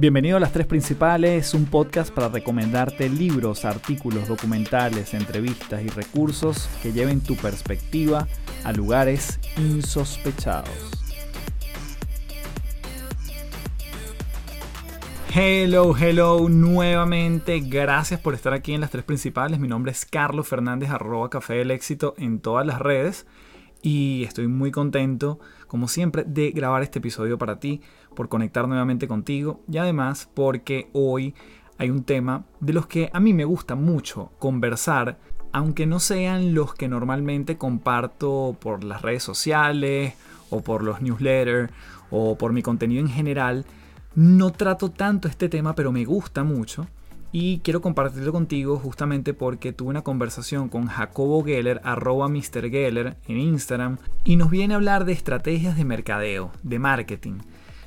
[0.00, 6.70] Bienvenido a Las Tres Principales, un podcast para recomendarte libros, artículos, documentales, entrevistas y recursos
[6.82, 8.26] que lleven tu perspectiva
[8.64, 10.70] a lugares insospechados.
[15.34, 17.60] Hello, hello, nuevamente.
[17.60, 19.60] Gracias por estar aquí en Las Tres Principales.
[19.60, 23.26] Mi nombre es Carlos Fernández, arroba Café del Éxito en todas las redes.
[23.82, 27.82] Y estoy muy contento, como siempre, de grabar este episodio para ti
[28.14, 31.34] por conectar nuevamente contigo y además porque hoy
[31.78, 35.18] hay un tema de los que a mí me gusta mucho conversar,
[35.52, 40.14] aunque no sean los que normalmente comparto por las redes sociales
[40.50, 41.72] o por los newsletters
[42.10, 43.64] o por mi contenido en general.
[44.14, 46.86] No trato tanto este tema, pero me gusta mucho
[47.32, 52.68] y quiero compartirlo contigo justamente porque tuve una conversación con Jacobo Geller, arroba Mr.
[52.70, 57.38] Geller en Instagram, y nos viene a hablar de estrategias de mercadeo, de marketing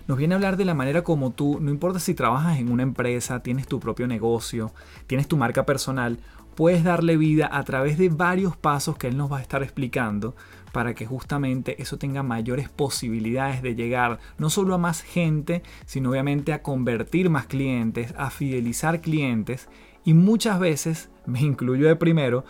[0.07, 2.83] nos viene a hablar de la manera como tú, no importa si trabajas en una
[2.83, 4.73] empresa, tienes tu propio negocio,
[5.07, 6.19] tienes tu marca personal,
[6.55, 10.35] puedes darle vida a través de varios pasos que él nos va a estar explicando
[10.71, 16.09] para que justamente eso tenga mayores posibilidades de llegar no solo a más gente, sino
[16.09, 19.69] obviamente a convertir más clientes, a fidelizar clientes.
[20.03, 22.43] Y muchas veces, me incluyo de primero,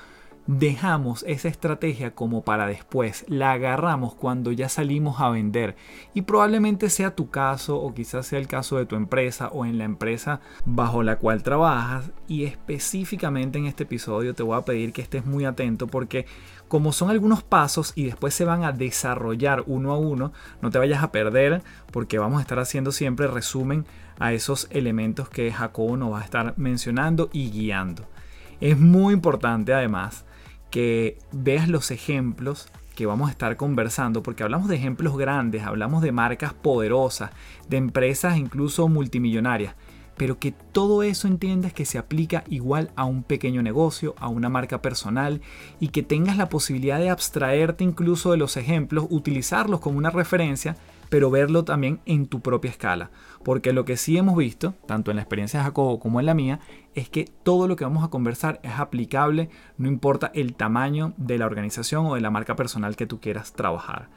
[0.46, 5.76] dejamos esa estrategia como para después, la agarramos cuando ya salimos a vender
[6.14, 9.78] y probablemente sea tu caso o quizás sea el caso de tu empresa o en
[9.78, 14.92] la empresa bajo la cual trabajas y específicamente en este episodio te voy a pedir
[14.92, 16.26] que estés muy atento porque
[16.68, 20.80] como son algunos pasos y después se van a desarrollar uno a uno, no te
[20.80, 23.86] vayas a perder porque vamos a estar haciendo siempre resumen
[24.20, 28.06] a esos elementos que Jacobo nos va a estar mencionando y guiando.
[28.60, 30.26] Es muy importante además
[30.74, 36.02] que veas los ejemplos que vamos a estar conversando, porque hablamos de ejemplos grandes, hablamos
[36.02, 37.30] de marcas poderosas,
[37.70, 39.76] de empresas incluso multimillonarias,
[40.18, 44.50] pero que todo eso entiendas que se aplica igual a un pequeño negocio, a una
[44.50, 45.42] marca personal,
[45.80, 50.76] y que tengas la posibilidad de abstraerte incluso de los ejemplos, utilizarlos como una referencia
[51.14, 53.12] pero verlo también en tu propia escala.
[53.44, 56.34] Porque lo que sí hemos visto, tanto en la experiencia de Jacobo como en la
[56.34, 56.60] mía,
[56.96, 61.38] es que todo lo que vamos a conversar es aplicable, no importa el tamaño de
[61.38, 64.10] la organización o de la marca personal que tú quieras trabajar.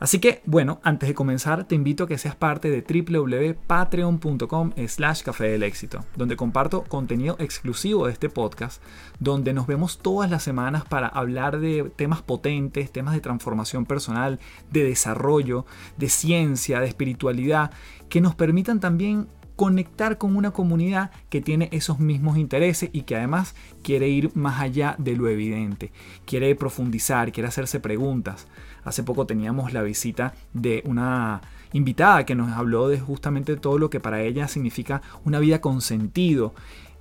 [0.00, 5.22] Así que, bueno, antes de comenzar, te invito a que seas parte de www.patreon.com slash
[5.22, 8.82] café del éxito, donde comparto contenido exclusivo de este podcast,
[9.18, 14.40] donde nos vemos todas las semanas para hablar de temas potentes, temas de transformación personal,
[14.70, 15.64] de desarrollo,
[15.96, 17.70] de ciencia, de espiritualidad,
[18.08, 23.16] que nos permitan también conectar con una comunidad que tiene esos mismos intereses y que
[23.16, 25.92] además quiere ir más allá de lo evidente,
[26.24, 28.48] quiere profundizar, quiere hacerse preguntas.
[28.84, 31.40] Hace poco teníamos la visita de una
[31.72, 35.80] invitada que nos habló de justamente todo lo que para ella significa una vida con
[35.80, 36.54] sentido.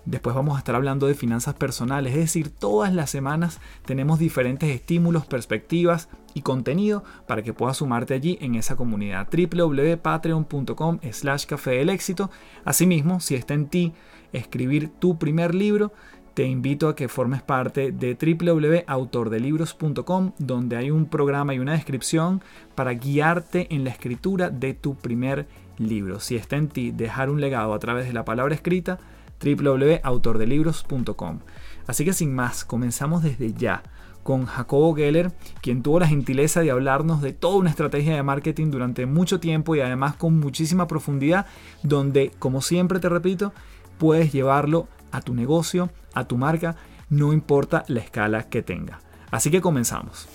[0.05, 4.69] Después vamos a estar hablando de finanzas personales, es decir, todas las semanas tenemos diferentes
[4.69, 11.71] estímulos, perspectivas y contenido para que puedas sumarte allí en esa comunidad www.patreon.com slash café
[11.71, 12.29] del éxito.
[12.65, 13.93] Asimismo, si está en ti
[14.33, 15.93] escribir tu primer libro,
[16.33, 22.41] te invito a que formes parte de www.autordelibros.com, donde hay un programa y una descripción
[22.75, 25.45] para guiarte en la escritura de tu primer
[25.77, 26.19] libro.
[26.19, 28.97] Si está en ti dejar un legado a través de la palabra escrita,
[29.43, 31.39] www.autordelibros.com.
[31.85, 33.83] Así que sin más, comenzamos desde ya
[34.23, 38.71] con Jacobo Geller, quien tuvo la gentileza de hablarnos de toda una estrategia de marketing
[38.71, 41.45] durante mucho tiempo y además con muchísima profundidad,
[41.83, 43.51] donde, como siempre te repito,
[43.97, 46.75] puedes llevarlo a tu negocio, a tu marca,
[47.09, 48.99] no importa la escala que tenga.
[49.31, 50.27] Así que comenzamos.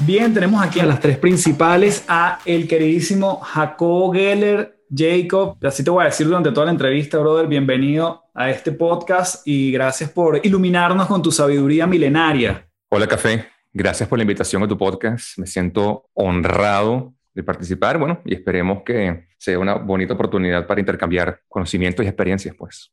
[0.00, 4.78] Bien, tenemos aquí a las tres principales, a el queridísimo Jacobo Geller.
[4.94, 9.46] Jacob, así te voy a decir durante toda la entrevista, brother, bienvenido a este podcast
[9.46, 12.68] y gracias por iluminarnos con tu sabiduría milenaria.
[12.90, 13.46] Hola, Café.
[13.72, 15.38] Gracias por la invitación a tu podcast.
[15.38, 21.40] Me siento honrado de participar, bueno, y esperemos que sea una bonita oportunidad para intercambiar
[21.48, 22.92] conocimientos y experiencias, pues.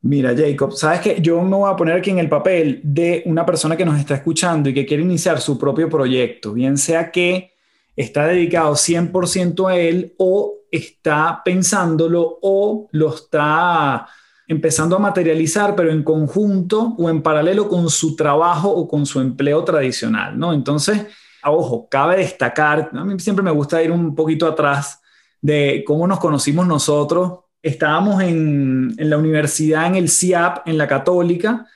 [0.00, 3.44] Mira, Jacob, sabes que yo me voy a poner aquí en el papel de una
[3.44, 7.52] persona que nos está escuchando y que quiere iniciar su propio proyecto, bien sea que
[7.96, 14.06] está dedicado 100% a él o está pensándolo o lo está
[14.46, 19.20] empezando a materializar, pero en conjunto o en paralelo con su trabajo o con su
[19.20, 20.52] empleo tradicional, ¿no?
[20.52, 21.06] Entonces,
[21.50, 25.00] ojo, cabe destacar, a mí siempre me gusta ir un poquito atrás
[25.40, 27.40] de cómo nos conocimos nosotros.
[27.62, 31.66] Estábamos en, la universidad, en el CIAP, en la católica,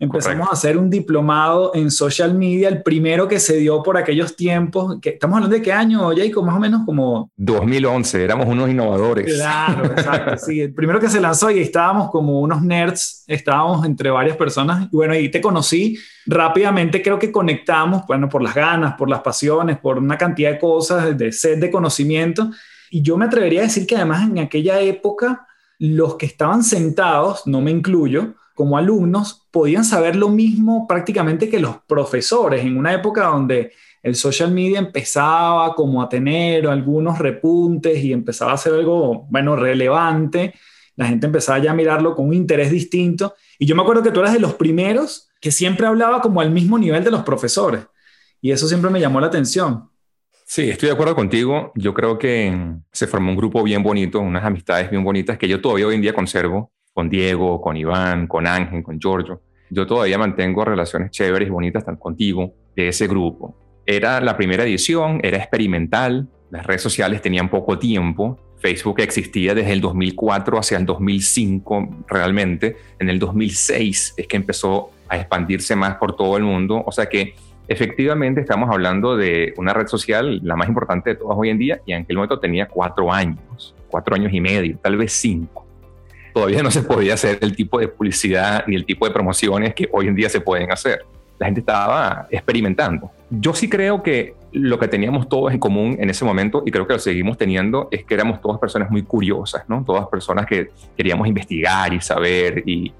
[0.00, 4.34] empezamos a hacer un diplomado en social media, el primero que se dio por aquellos
[4.34, 4.98] tiempos.
[5.00, 6.44] Que, ¿Estamos hablando de qué año, Jacob?
[6.44, 7.30] Más o menos como...
[7.36, 9.32] 2011, éramos unos innovadores.
[9.34, 10.38] Claro, exacto.
[10.38, 14.88] sí, el primero que se lanzó y estábamos como unos nerds, estábamos entre varias personas.
[14.90, 19.20] Y bueno, ahí te conocí rápidamente, creo que conectamos, bueno, por las ganas, por las
[19.20, 22.50] pasiones, por una cantidad de cosas, de sed de conocimiento.
[22.90, 25.46] Y yo me atrevería a decir que además en aquella época,
[25.78, 31.58] los que estaban sentados, no me incluyo, como alumnos podían saber lo mismo prácticamente que
[31.58, 33.72] los profesores en una época donde
[34.02, 39.56] el social media empezaba como a tener algunos repuntes y empezaba a ser algo, bueno,
[39.56, 40.52] relevante.
[40.94, 43.34] La gente empezaba ya a mirarlo con un interés distinto.
[43.58, 46.50] Y yo me acuerdo que tú eras de los primeros que siempre hablaba como al
[46.50, 47.86] mismo nivel de los profesores.
[48.42, 49.88] Y eso siempre me llamó la atención.
[50.44, 51.72] Sí, estoy de acuerdo contigo.
[51.76, 55.62] Yo creo que se formó un grupo bien bonito, unas amistades bien bonitas que yo
[55.62, 59.40] todavía hoy en día conservo con Diego, con Iván, con Ángel, con Giorgio.
[59.70, 63.56] Yo todavía mantengo relaciones chéveres y bonitas contigo de ese grupo.
[63.86, 69.72] Era la primera edición, era experimental, las redes sociales tenían poco tiempo, Facebook existía desde
[69.72, 75.96] el 2004 hacia el 2005 realmente, en el 2006 es que empezó a expandirse más
[75.96, 77.34] por todo el mundo, o sea que
[77.68, 81.80] efectivamente estamos hablando de una red social la más importante de todas hoy en día
[81.86, 85.69] y en aquel momento tenía cuatro años, cuatro años y medio, tal vez cinco
[86.32, 89.88] todavía no se podía hacer el tipo de publicidad ni el tipo de promociones que
[89.92, 91.04] hoy en día se pueden hacer.
[91.38, 93.10] La gente estaba experimentando.
[93.30, 96.86] Yo sí creo que lo que teníamos todos en común en ese momento, y creo
[96.86, 99.84] que lo seguimos teniendo, es que éramos todas personas muy curiosas, ¿no?
[99.84, 102.92] Todas personas que queríamos investigar y saber, y,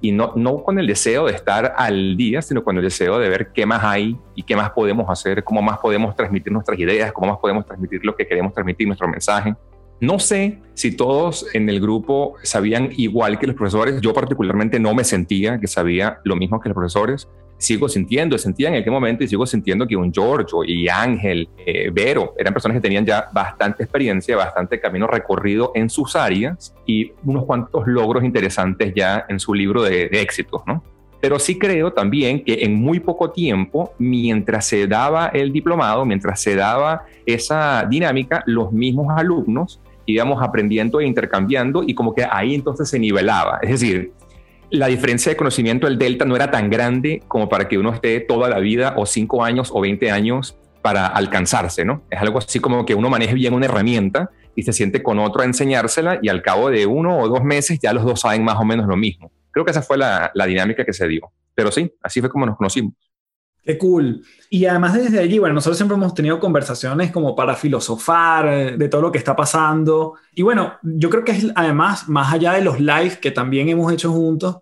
[0.00, 3.28] y no, no con el deseo de estar al día, sino con el deseo de
[3.28, 7.12] ver qué más hay y qué más podemos hacer, cómo más podemos transmitir nuestras ideas,
[7.12, 9.54] cómo más podemos transmitir lo que queremos transmitir, nuestro mensaje.
[10.00, 14.00] No sé si todos en el grupo sabían igual que los profesores.
[14.00, 17.28] Yo particularmente no me sentía que sabía lo mismo que los profesores.
[17.56, 21.90] Sigo sintiendo, sentía en aquel momento y sigo sintiendo que un Giorgio y Ángel, eh,
[21.92, 27.10] Vero, eran personas que tenían ya bastante experiencia, bastante camino recorrido en sus áreas y
[27.24, 30.84] unos cuantos logros interesantes ya en su libro de, de éxitos, ¿no?
[31.20, 36.40] Pero sí creo también que en muy poco tiempo, mientras se daba el diplomado, mientras
[36.40, 39.80] se daba esa dinámica, los mismos alumnos
[40.12, 43.58] íbamos aprendiendo e intercambiando y como que ahí entonces se nivelaba.
[43.62, 44.12] Es decir,
[44.70, 48.20] la diferencia de conocimiento, el delta, no era tan grande como para que uno esté
[48.20, 52.02] toda la vida o cinco años o 20 años para alcanzarse, ¿no?
[52.10, 55.42] Es algo así como que uno maneje bien una herramienta y se siente con otro
[55.42, 58.56] a enseñársela y al cabo de uno o dos meses ya los dos saben más
[58.56, 59.30] o menos lo mismo.
[59.50, 61.32] Creo que esa fue la, la dinámica que se dio.
[61.54, 62.94] Pero sí, así fue como nos conocimos.
[63.62, 64.24] Qué cool.
[64.48, 68.88] Y además desde allí, bueno, nosotros siempre hemos tenido conversaciones como para filosofar eh, de
[68.88, 70.14] todo lo que está pasando.
[70.34, 73.92] Y bueno, yo creo que es además, más allá de los lives que también hemos
[73.92, 74.58] hecho juntos,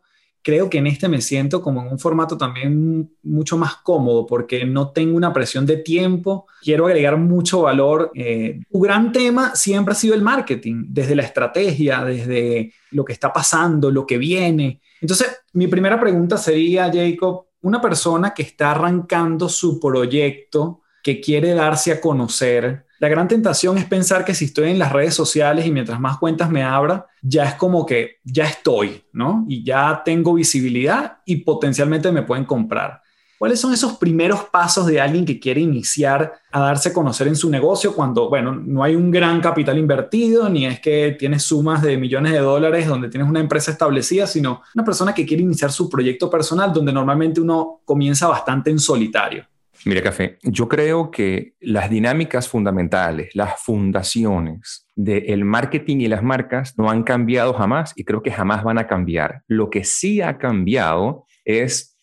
[0.46, 4.64] creo que en este me siento como en un formato también mucho más cómodo porque
[4.64, 8.12] no tengo una presión de tiempo, quiero agregar mucho valor.
[8.14, 13.12] Eh, tu gran tema siempre ha sido el marketing, desde la estrategia, desde lo que
[13.12, 14.81] está pasando, lo que viene.
[15.00, 21.52] Entonces, mi primera pregunta sería, Jacob, una persona que está arrancando su proyecto, que quiere
[21.52, 25.66] darse a conocer, la gran tentación es pensar que si estoy en las redes sociales
[25.66, 29.44] y mientras más cuentas me abra, ya es como que ya estoy, ¿no?
[29.48, 33.02] Y ya tengo visibilidad y potencialmente me pueden comprar.
[33.38, 37.36] ¿Cuáles son esos primeros pasos de alguien que quiere iniciar a darse a conocer en
[37.36, 41.82] su negocio cuando, bueno, no hay un gran capital invertido, ni es que tienes sumas
[41.82, 45.70] de millones de dólares donde tienes una empresa establecida, sino una persona que quiere iniciar
[45.70, 49.44] su proyecto personal donde normalmente uno comienza bastante en solitario?
[49.84, 56.76] Mira, Café, yo creo que las dinámicas fundamentales, las fundaciones del marketing y las marcas
[56.78, 59.42] no han cambiado jamás y creo que jamás van a cambiar.
[59.46, 61.95] Lo que sí ha cambiado es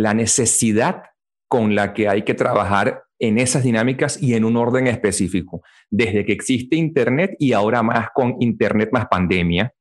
[0.00, 1.02] la necesidad
[1.46, 6.24] con la que hay que trabajar en esas dinámicas y en un orden específico, desde
[6.24, 9.74] que existe Internet y ahora más con Internet más pandemia,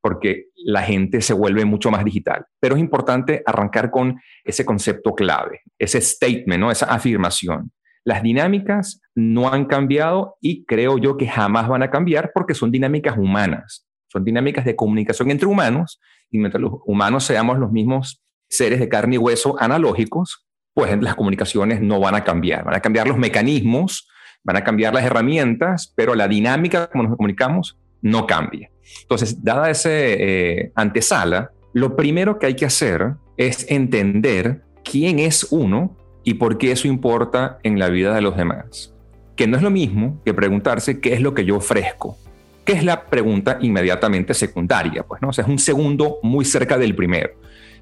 [0.00, 2.46] porque la gente se vuelve mucho más digital.
[2.58, 6.70] Pero es importante arrancar con ese concepto clave, ese statement, ¿no?
[6.70, 7.70] esa afirmación.
[8.02, 12.70] Las dinámicas no han cambiado y creo yo que jamás van a cambiar porque son
[12.70, 18.22] dinámicas humanas, son dinámicas de comunicación entre humanos y mientras los humanos seamos los mismos
[18.48, 22.64] seres de carne y hueso analógicos, pues las comunicaciones no van a cambiar.
[22.64, 24.08] Van a cambiar los mecanismos,
[24.44, 28.70] van a cambiar las herramientas, pero la dinámica como nos comunicamos no cambia.
[29.02, 35.48] Entonces, dada esa eh, antesala, lo primero que hay que hacer es entender quién es
[35.50, 38.94] uno y por qué eso importa en la vida de los demás.
[39.34, 42.16] Que no es lo mismo que preguntarse qué es lo que yo ofrezco,
[42.64, 47.30] que es la pregunta inmediatamente secundaria, pues no, es un segundo muy cerca del primero.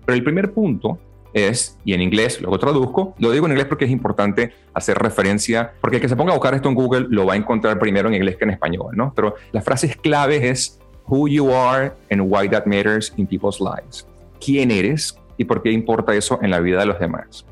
[0.05, 0.99] Pero el primer punto
[1.33, 5.73] es, y en inglés luego traduzco, lo digo en inglés porque es importante hacer referencia,
[5.81, 8.09] porque el que se ponga a buscar esto en Google lo va a encontrar primero
[8.09, 9.13] en inglés que en español, ¿no?
[9.15, 14.07] Pero las frases clave es who you are and why that matters in people's lives.
[14.41, 17.45] ¿Quién eres y por qué importa eso en la vida de los demás?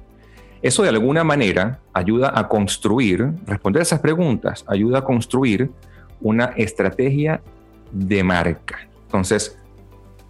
[0.62, 5.70] Eso de alguna manera ayuda a construir, responder esas preguntas, ayuda a construir
[6.20, 7.42] una estrategia
[7.90, 8.78] de marca.
[9.06, 9.58] Entonces,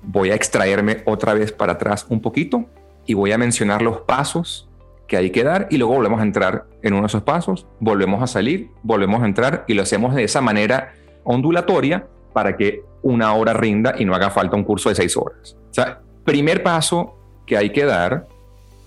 [0.03, 2.67] voy a extraerme otra vez para atrás un poquito
[3.07, 4.69] y voy a mencionar los pasos
[5.07, 8.23] que hay que dar y luego volvemos a entrar en uno de esos pasos, volvemos
[8.23, 10.95] a salir, volvemos a entrar y lo hacemos de esa manera
[11.25, 15.57] ondulatoria para que una hora rinda y no haga falta un curso de seis horas.
[15.71, 18.27] O sea, primer paso que hay que dar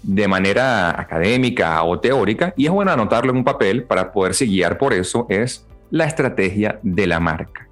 [0.05, 4.77] de manera académica o teórica, y es bueno anotarlo en un papel para poderse guiar
[4.77, 7.67] por eso, es la estrategia de la marca.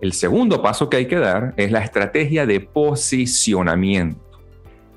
[0.00, 4.18] El segundo paso que hay que dar es la estrategia de posicionamiento.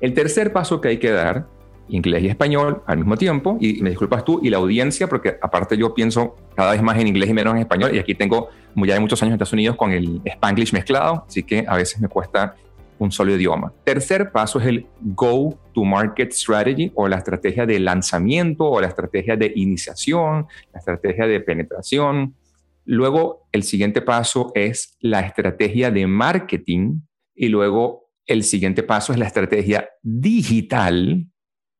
[0.00, 1.46] El tercer paso que hay que dar,
[1.88, 5.76] inglés y español al mismo tiempo, y me disculpas tú y la audiencia, porque aparte
[5.76, 8.94] yo pienso cada vez más en inglés y menos en español, y aquí tengo ya
[8.94, 12.08] de muchos años en Estados Unidos con el spanglish mezclado, así que a veces me
[12.08, 12.56] cuesta
[12.98, 13.72] un solo idioma.
[13.84, 18.86] Tercer paso es el Go to Market Strategy o la estrategia de lanzamiento o la
[18.86, 22.34] estrategia de iniciación, la estrategia de penetración.
[22.84, 27.00] Luego el siguiente paso es la estrategia de marketing
[27.34, 31.26] y luego el siguiente paso es la estrategia digital,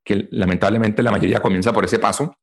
[0.05, 2.37] que lamentablemente la mayoría comienza por ese paso.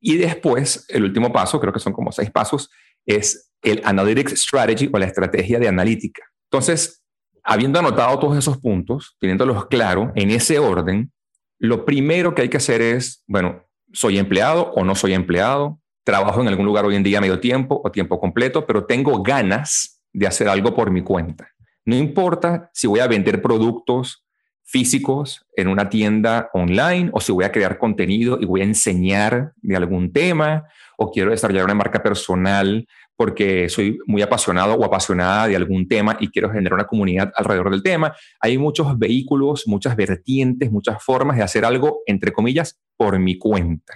[0.00, 2.70] Y después, el último paso, creo que son como seis pasos,
[3.04, 6.22] es el Analytics Strategy o la estrategia de analítica.
[6.50, 7.02] Entonces,
[7.42, 11.12] habiendo anotado todos esos puntos, teniéndolos claro en ese orden,
[11.58, 16.40] lo primero que hay que hacer es, bueno, soy empleado o no soy empleado, trabajo
[16.40, 20.26] en algún lugar hoy en día medio tiempo o tiempo completo, pero tengo ganas de
[20.26, 21.50] hacer algo por mi cuenta.
[21.84, 24.24] No importa si voy a vender productos
[24.64, 29.52] físicos en una tienda online o si voy a crear contenido y voy a enseñar
[29.56, 30.64] de algún tema
[30.96, 36.16] o quiero desarrollar una marca personal porque soy muy apasionado o apasionada de algún tema
[36.20, 38.16] y quiero generar una comunidad alrededor del tema.
[38.40, 43.92] Hay muchos vehículos, muchas vertientes, muchas formas de hacer algo, entre comillas, por mi cuenta.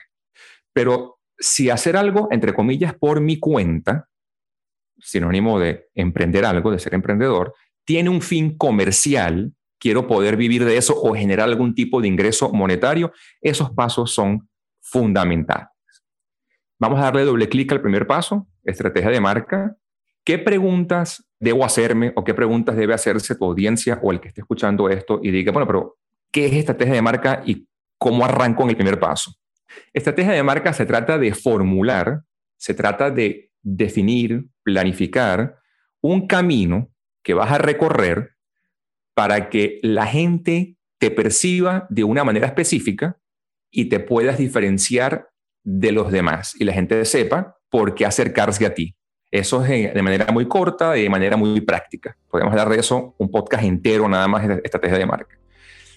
[0.75, 4.09] Pero si hacer algo, entre comillas, por mi cuenta,
[4.99, 10.77] sinónimo de emprender algo, de ser emprendedor, tiene un fin comercial, quiero poder vivir de
[10.77, 14.49] eso o generar algún tipo de ingreso monetario, esos pasos son
[14.81, 15.69] fundamentales.
[16.79, 19.77] Vamos a darle doble clic al primer paso, estrategia de marca.
[20.25, 24.41] ¿Qué preguntas debo hacerme o qué preguntas debe hacerse tu audiencia o el que esté
[24.41, 25.99] escuchando esto y diga, bueno, pero
[26.31, 27.67] ¿qué es estrategia de marca y
[27.99, 29.33] cómo arranco en el primer paso?
[29.93, 32.23] Estrategia de marca se trata de formular,
[32.57, 35.59] se trata de definir, planificar
[36.01, 36.91] un camino
[37.23, 38.33] que vas a recorrer
[39.15, 43.19] para que la gente te perciba de una manera específica
[43.71, 45.31] y te puedas diferenciar
[45.65, 48.95] de los demás y la gente sepa por qué acercarse a ti.
[49.31, 52.17] Eso es de manera muy corta y de manera muy práctica.
[52.29, 55.39] Podemos dar de eso un podcast entero nada más de estrategia de marca.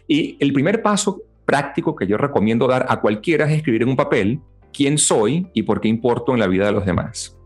[0.08, 3.96] Y el primer paso práctico que yo recomiendo dar a cualquiera es escribir en un
[3.96, 4.40] papel
[4.74, 7.38] quién soy y por qué importo en la vida de los demás.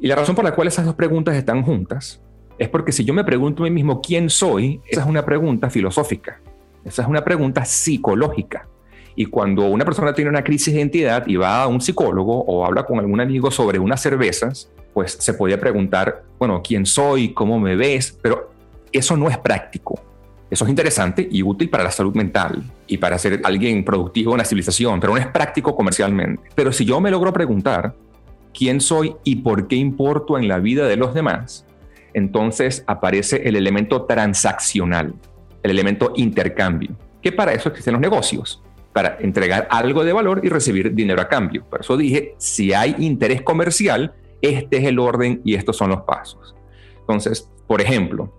[0.00, 2.22] Y la razón por la cual esas dos preguntas están juntas
[2.58, 5.70] es porque si yo me pregunto a mí mismo quién soy, esa es una pregunta
[5.70, 6.40] filosófica,
[6.84, 8.68] esa es una pregunta psicológica.
[9.16, 12.64] Y cuando una persona tiene una crisis de identidad y va a un psicólogo o
[12.66, 17.32] habla con algún amigo sobre unas cervezas, pues se podría preguntar, bueno, ¿quién soy?
[17.32, 18.18] ¿Cómo me ves?
[18.20, 18.50] Pero
[18.92, 20.00] eso no es práctico.
[20.50, 24.38] Eso es interesante y útil para la salud mental y para ser alguien productivo en
[24.38, 26.42] la civilización, pero no es práctico comercialmente.
[26.54, 27.94] Pero si yo me logro preguntar
[28.52, 31.66] quién soy y por qué importo en la vida de los demás,
[32.12, 35.14] entonces aparece el elemento transaccional,
[35.62, 40.48] el elemento intercambio, que para eso existen los negocios para entregar algo de valor y
[40.48, 41.64] recibir dinero a cambio.
[41.68, 46.02] Por eso dije, si hay interés comercial, este es el orden y estos son los
[46.02, 46.54] pasos.
[47.00, 48.32] Entonces, por ejemplo,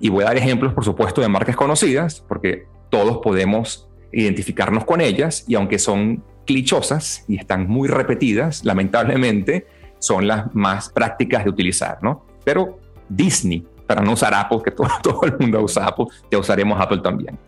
[0.00, 5.00] y voy a dar ejemplos, por supuesto, de marcas conocidas, porque todos podemos identificarnos con
[5.00, 9.66] ellas y aunque son clichosas y están muy repetidas, lamentablemente
[9.98, 12.24] son las más prácticas de utilizar, ¿no?
[12.44, 16.80] Pero Disney, para no usar Apple, que todo, todo el mundo usa Apple, ya usaremos
[16.80, 17.38] Apple también.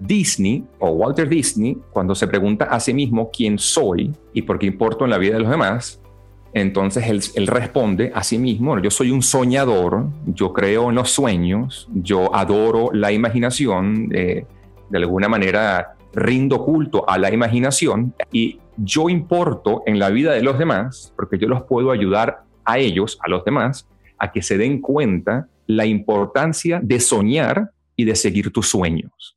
[0.00, 4.66] Disney o Walter Disney, cuando se pregunta a sí mismo quién soy y por qué
[4.66, 6.00] importo en la vida de los demás,
[6.54, 11.88] entonces él, responde a sí mismo, yo soy un soñador, yo creo en los sueños,
[11.92, 14.46] yo adoro la imaginación, eh,
[14.88, 20.42] de alguna manera rindo culto a la imaginación y yo importo en la vida de
[20.42, 24.56] los demás porque yo los puedo ayudar a ellos, a los demás, a que se
[24.56, 29.36] den cuenta la importancia de soñar y de seguir tus sueños.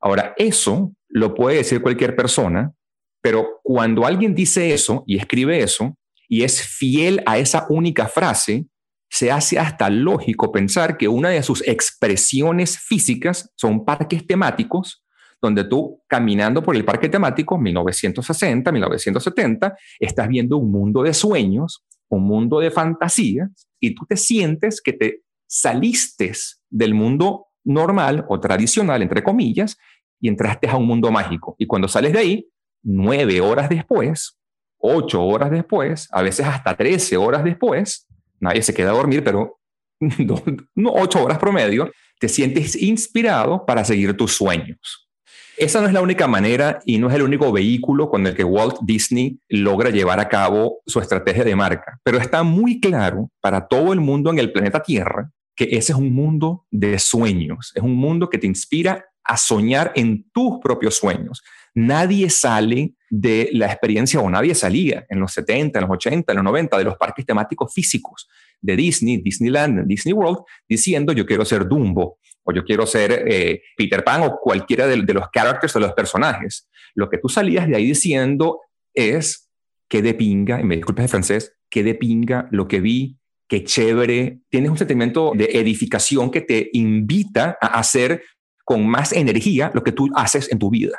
[0.00, 2.72] Ahora, eso lo puede decir cualquier persona,
[3.20, 5.96] pero cuando alguien dice eso y escribe eso
[6.30, 8.66] y es fiel a esa única frase,
[9.10, 15.04] se hace hasta lógico pensar que una de sus expresiones físicas son parques temáticos,
[15.42, 21.84] donde tú caminando por el parque temático 1960, 1970, estás viendo un mundo de sueños,
[22.08, 26.32] un mundo de fantasías, y tú te sientes que te saliste
[26.68, 29.76] del mundo normal o tradicional, entre comillas,
[30.20, 31.56] y entraste a un mundo mágico.
[31.58, 32.48] Y cuando sales de ahí,
[32.84, 34.39] nueve horas después,
[34.80, 38.06] ocho horas después, a veces hasta trece horas después,
[38.40, 39.58] nadie se queda a dormir, pero
[40.84, 45.08] ocho horas promedio, te sientes inspirado para seguir tus sueños.
[45.56, 48.44] Esa no es la única manera y no es el único vehículo con el que
[48.44, 53.66] Walt Disney logra llevar a cabo su estrategia de marca, pero está muy claro para
[53.66, 57.82] todo el mundo en el planeta Tierra que ese es un mundo de sueños, es
[57.82, 61.42] un mundo que te inspira a soñar en tus propios sueños.
[61.74, 66.36] Nadie sale de la experiencia, o nadie salía en los 70, en los 80, en
[66.36, 68.28] los 90 de los parques temáticos físicos
[68.60, 73.62] de Disney, Disneyland, Disney World, diciendo yo quiero ser Dumbo o yo quiero ser eh,
[73.76, 76.68] Peter Pan o cualquiera de, los characters o los personajes.
[76.94, 78.60] Lo que tú salías de ahí diciendo
[78.94, 79.50] es
[79.88, 83.64] que de pinga, y me disculpes de francés, que de pinga lo que vi, qué
[83.64, 84.40] chévere.
[84.48, 88.22] Tienes un sentimiento de edificación que te invita a hacer
[88.64, 90.96] con más energía lo que tú haces en tu vida.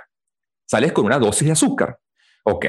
[0.71, 1.99] Sales con una dosis de azúcar.
[2.45, 2.67] Ok.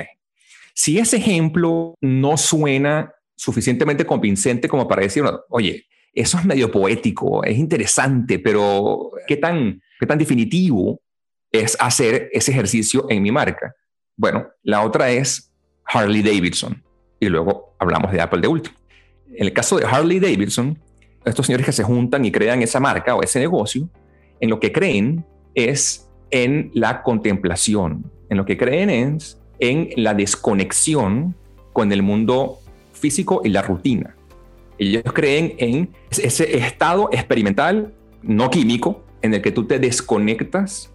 [0.74, 7.44] Si ese ejemplo no suena suficientemente convincente como para decir, oye, eso es medio poético,
[7.44, 11.00] es interesante, pero ¿qué tan, qué tan definitivo
[11.52, 13.72] es hacer ese ejercicio en mi marca?
[14.16, 15.54] Bueno, la otra es
[15.84, 16.82] Harley Davidson
[17.20, 18.76] y luego hablamos de Apple de último.
[19.32, 20.76] En el caso de Harley Davidson,
[21.24, 23.88] estos señores que se juntan y crean esa marca o ese negocio,
[24.40, 26.01] en lo que creen es
[26.32, 31.36] en la contemplación, en lo que creen es en la desconexión
[31.72, 32.58] con el mundo
[32.92, 34.16] físico y la rutina.
[34.78, 40.91] Ellos creen en ese estado experimental, no químico, en el que tú te desconectas,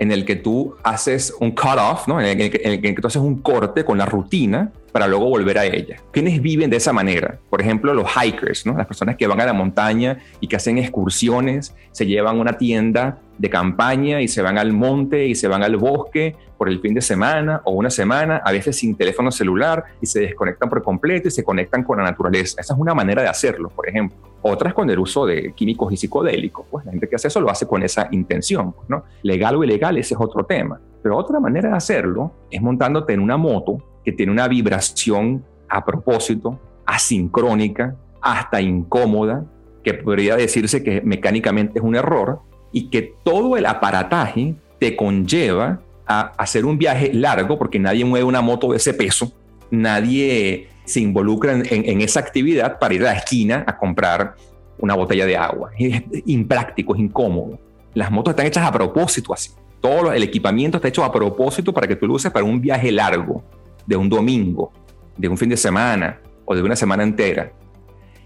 [0.00, 2.20] en el que tú haces un cut-off, ¿no?
[2.20, 5.98] en, el que, tú haces un corte con la rutina para luego volver a ella.
[6.10, 7.38] ¿Quiénes viven de esa manera?
[7.50, 8.76] Por ejemplo, los hikers, ¿no?
[8.78, 13.18] las personas que van a la montaña y que hacen excursiones, se llevan una tienda
[13.36, 16.94] de campaña y se van al monte y se van al bosque por el fin
[16.94, 21.28] de semana o una semana, a veces sin teléfono celular y se desconectan por completo
[21.28, 22.62] y se conectan con la naturaleza.
[22.62, 24.29] Esa es una manera de hacerlo, por ejemplo.
[24.42, 26.66] Otras con el uso de químicos y psicodélicos.
[26.70, 28.72] Pues la gente que hace eso lo hace con esa intención.
[28.72, 29.04] Pues, ¿no?
[29.22, 30.80] Legal o ilegal, ese es otro tema.
[31.02, 35.84] Pero otra manera de hacerlo es montándote en una moto que tiene una vibración a
[35.84, 39.44] propósito, asincrónica, hasta incómoda,
[39.82, 42.40] que podría decirse que mecánicamente es un error,
[42.72, 48.24] y que todo el aparataje te conlleva a hacer un viaje largo porque nadie mueve
[48.24, 49.32] una moto de ese peso,
[49.70, 54.34] nadie se involucra en, esa actividad para ir a la esquina a comprar
[54.78, 55.70] una botella de agua.
[55.78, 57.58] Es impráctico, es incómodo.
[57.94, 59.50] Las motos están hechas a propósito así.
[59.80, 62.92] Todo el equipamiento está hecho a propósito para que tú lo uses para un viaje
[62.92, 63.42] largo,
[63.86, 64.72] de un domingo,
[65.16, 67.52] de un fin de semana o de una semana entera.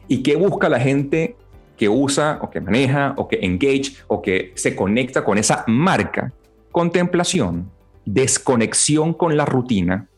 [0.09, 1.37] ¿Y qué busca la gente
[1.77, 6.33] que usa o que maneja o que engage o que se conecta con esa marca,
[6.71, 7.71] contemplación,
[8.05, 10.09] desconexión con la rutina,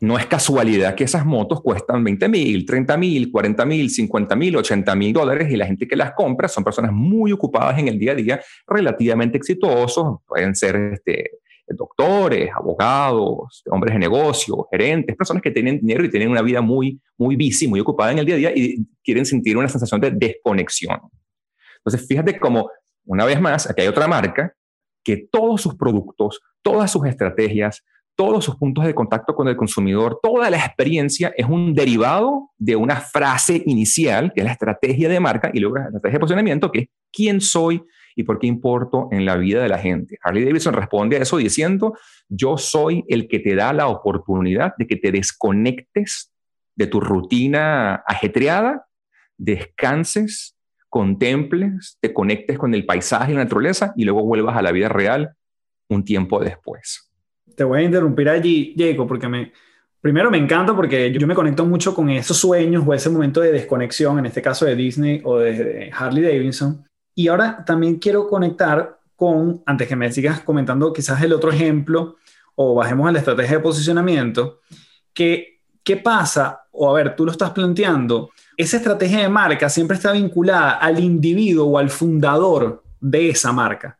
[0.00, 4.56] no es casualidad que esas motos cuestan 20 mil, 30 mil, 40 mil, 50 mil,
[4.56, 7.98] 80 mil dólares y la gente que las compra son personas muy ocupadas en el
[7.98, 11.30] día a día, relativamente exitosos, pueden ser este,
[11.66, 17.00] doctores, abogados, hombres de negocio, gerentes, personas que tienen dinero y tienen una vida muy,
[17.16, 20.12] muy busy, muy ocupada en el día a día y quieren sentir una sensación de
[20.12, 21.00] desconexión.
[21.78, 22.70] Entonces, fíjate cómo,
[23.04, 24.54] una vez más, aquí hay otra marca
[25.04, 27.84] que todos sus productos, todas sus estrategias,
[28.18, 32.74] todos sus puntos de contacto con el consumidor, toda la experiencia es un derivado de
[32.74, 36.72] una frase inicial, que es la estrategia de marca, y luego la estrategia de posicionamiento,
[36.72, 37.80] que es quién soy,
[38.16, 40.18] y por qué importo en la vida de la gente.
[40.20, 41.96] Harley Davidson responde a eso diciendo,
[42.28, 46.32] yo soy el que te da la oportunidad de que te desconectes
[46.74, 48.88] de tu rutina ajetreada,
[49.36, 50.56] descanses,
[50.88, 54.88] contemples, te conectes con el paisaje y la naturaleza y luego vuelvas a la vida
[54.88, 55.36] real
[55.88, 57.07] un tiempo después.
[57.58, 59.52] Te voy a interrumpir allí, Diego, porque me,
[60.00, 63.50] primero me encanta porque yo me conecto mucho con esos sueños o ese momento de
[63.50, 69.00] desconexión, en este caso de Disney o de Harley Davidson, y ahora también quiero conectar
[69.16, 72.14] con, antes que me sigas comentando quizás el otro ejemplo
[72.54, 74.60] o bajemos a la estrategia de posicionamiento,
[75.12, 76.60] que, ¿qué pasa?
[76.70, 81.00] O a ver, tú lo estás planteando, esa estrategia de marca siempre está vinculada al
[81.00, 83.98] individuo o al fundador de esa marca.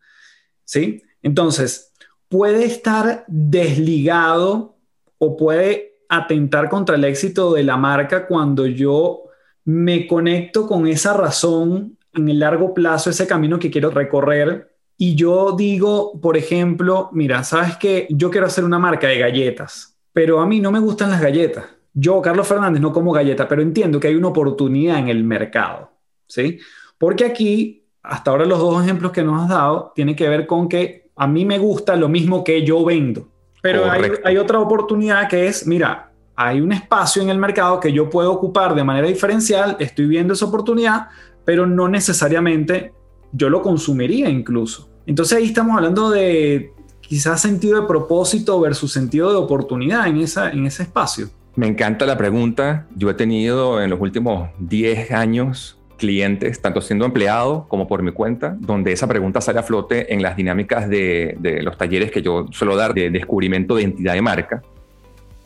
[0.65, 1.03] ¿Sí?
[1.23, 1.88] Entonces,
[2.29, 4.77] puede estar desligado
[5.19, 9.25] o puede atentar contra el éxito de la marca cuando yo
[9.65, 14.75] me conecto con esa razón en el largo plazo, ese camino que quiero recorrer.
[14.97, 19.97] Y yo digo, por ejemplo, mira, sabes que yo quiero hacer una marca de galletas,
[20.13, 21.67] pero a mí no me gustan las galletas.
[21.93, 25.91] Yo, Carlos Fernández, no como galletas, pero entiendo que hay una oportunidad en el mercado,
[26.27, 26.59] ¿sí?
[26.97, 30.69] Porque aquí, hasta ahora los dos ejemplos que nos has dado tienen que ver con
[30.69, 33.29] que a mí me gusta lo mismo que yo vendo.
[33.61, 37.93] Pero hay, hay, otra oportunidad que es, mira, hay un espacio en el mercado que
[37.93, 41.09] yo puedo ocupar de manera diferencial, estoy viendo esa oportunidad,
[41.45, 42.93] pero no necesariamente
[43.33, 44.89] yo lo consumiría incluso.
[45.07, 50.51] Entonces ahí estamos hablando de quizás sentido de propósito versus sentido de oportunidad en, esa,
[50.51, 51.29] en ese espacio.
[51.57, 52.87] Me encanta la pregunta.
[52.95, 58.13] Yo he tenido en los últimos 10 años clientes, tanto siendo empleado como por mi
[58.13, 62.23] cuenta, donde esa pregunta sale a flote en las dinámicas de, de los talleres que
[62.23, 64.63] yo suelo dar de descubrimiento de identidad de marca.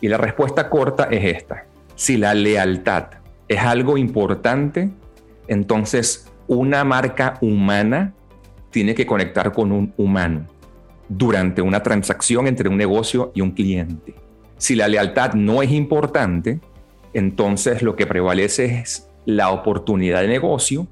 [0.01, 1.65] Y la respuesta corta es esta.
[1.97, 3.07] Si la lealtad
[3.49, 4.91] es algo importante,
[5.49, 8.15] entonces una marca humana
[8.71, 10.47] tiene que conectar con un humano
[11.09, 14.15] durante una transacción entre un negocio y un cliente.
[14.57, 16.61] Si la lealtad no es importante,
[17.13, 20.87] entonces lo que prevalece es la oportunidad de negocio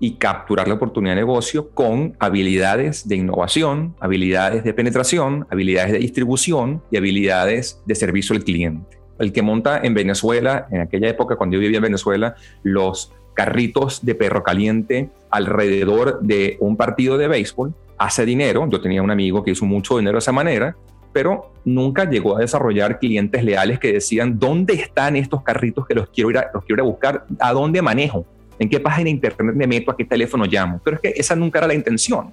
[0.00, 5.98] y capturar la oportunidad de negocio con habilidades de innovación, habilidades de penetración, habilidades de
[5.98, 8.98] distribución y habilidades de servicio al cliente.
[9.18, 14.04] El que monta en Venezuela, en aquella época cuando yo vivía en Venezuela, los carritos
[14.04, 18.68] de perro caliente alrededor de un partido de béisbol, hace dinero.
[18.68, 20.76] Yo tenía un amigo que hizo mucho dinero de esa manera,
[21.14, 26.10] pero nunca llegó a desarrollar clientes leales que decían, ¿dónde están estos carritos que los
[26.10, 27.24] quiero ir a, los quiero ir a buscar?
[27.38, 28.26] ¿A dónde manejo?
[28.58, 29.92] ¿En qué página de internet me meto?
[29.92, 30.80] ¿A qué teléfono llamo?
[30.84, 32.32] Pero es que esa nunca era la intención.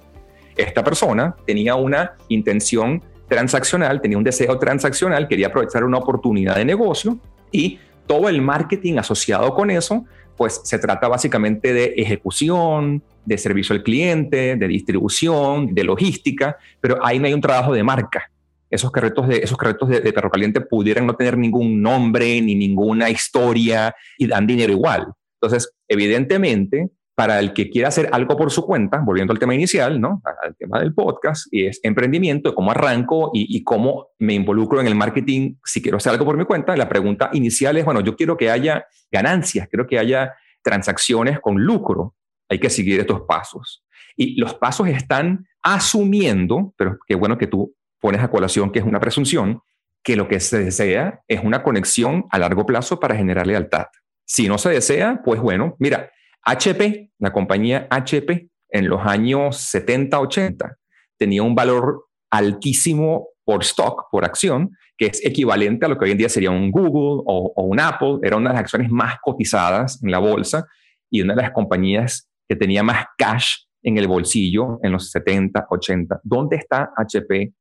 [0.56, 6.64] Esta persona tenía una intención transaccional, tenía un deseo transaccional, quería aprovechar una oportunidad de
[6.64, 7.18] negocio
[7.52, 10.04] y todo el marketing asociado con eso,
[10.36, 16.98] pues se trata básicamente de ejecución, de servicio al cliente, de distribución, de logística, pero
[17.06, 18.31] ahí no hay un trabajo de marca.
[18.72, 23.10] Esos carretos de, esos carretos de, de caliente pudieran no tener ningún nombre ni ninguna
[23.10, 25.06] historia y dan dinero igual.
[25.40, 30.00] Entonces, evidentemente, para el que quiera hacer algo por su cuenta, volviendo al tema inicial,
[30.00, 30.22] ¿no?
[30.42, 34.86] Al tema del podcast, y es emprendimiento, cómo arranco y, y, cómo me involucro en
[34.86, 36.76] el marketing si quiero hacer algo por mi cuenta.
[36.76, 40.32] La pregunta inicial es, bueno, yo quiero que haya ganancias, quiero que haya
[40.62, 42.14] transacciones con lucro.
[42.48, 43.84] Hay que seguir estos pasos.
[44.16, 48.84] Y los pasos están asumiendo, pero qué bueno que tú pones a colación que es
[48.84, 49.62] una presunción,
[50.02, 53.86] que lo que se desea es una conexión a largo plazo para generar lealtad.
[54.26, 56.10] Si no se desea, pues bueno, mira,
[56.42, 60.76] HP, la compañía HP, en los años 70, 80,
[61.16, 66.10] tenía un valor altísimo por stock, por acción, que es equivalente a lo que hoy
[66.10, 68.18] en día sería un Google o, o, un Apple.
[68.22, 70.66] Era una de las acciones más cotizadas en la bolsa
[71.08, 75.66] y una de las compañías que tenía más cash en el bolsillo en los 70,
[75.68, 76.20] 80.
[76.24, 77.52] ¿Dónde está HP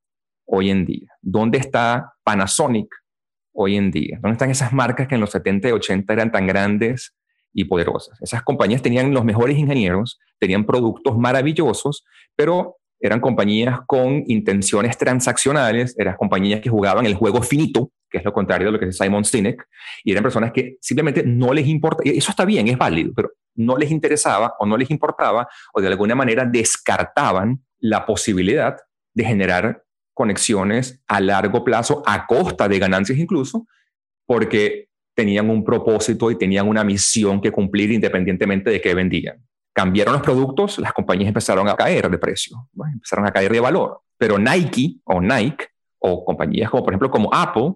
[0.51, 1.07] hoy en día?
[1.21, 2.93] ¿Dónde está Panasonic
[3.53, 4.19] hoy en día?
[4.21, 7.15] ¿Dónde están esas marcas que en los 70 y 80 eran tan grandes
[7.53, 8.21] y poderosas?
[8.21, 12.03] Esas compañías tenían los mejores ingenieros, tenían productos maravillosos,
[12.35, 18.25] pero eran compañías con intenciones transaccionales, eran compañías que jugaban el juego finito, que es
[18.25, 19.65] lo contrario de lo que dice Simon Sinek,
[20.03, 23.77] y eran personas que simplemente no les importa, eso está bien, es válido, pero no
[23.77, 28.77] les interesaba o no les importaba o de alguna manera descartaban la posibilidad
[29.13, 33.67] de generar conexiones a largo plazo, a costa de ganancias incluso,
[34.25, 39.43] porque tenían un propósito y tenían una misión que cumplir independientemente de qué vendían.
[39.73, 44.01] Cambiaron los productos, las compañías empezaron a caer de precio, empezaron a caer de valor.
[44.17, 45.67] Pero Nike o Nike
[45.99, 47.73] o compañías como por ejemplo como Apple,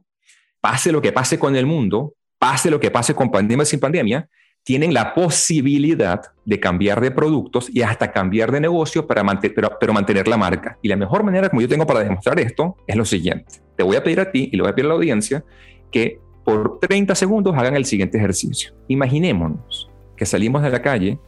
[0.59, 4.27] pase lo que pase con el mundo, pase lo que pase con pandemia sin pandemia,
[4.65, 9.93] tienen la posibilidad de cambiar de productos y hasta cambiar de negocio para pero, pero,
[9.93, 10.79] mantener la marca.
[10.81, 13.61] Y la mejor manera como yo tengo para demostrar esto es lo siguiente.
[13.77, 15.45] Te voy a pedir a ti y le voy a pedir a la audiencia
[15.91, 18.73] que por 30 segundos hagan el siguiente ejercicio.
[18.87, 21.19] Imaginémonos que salimos de la calle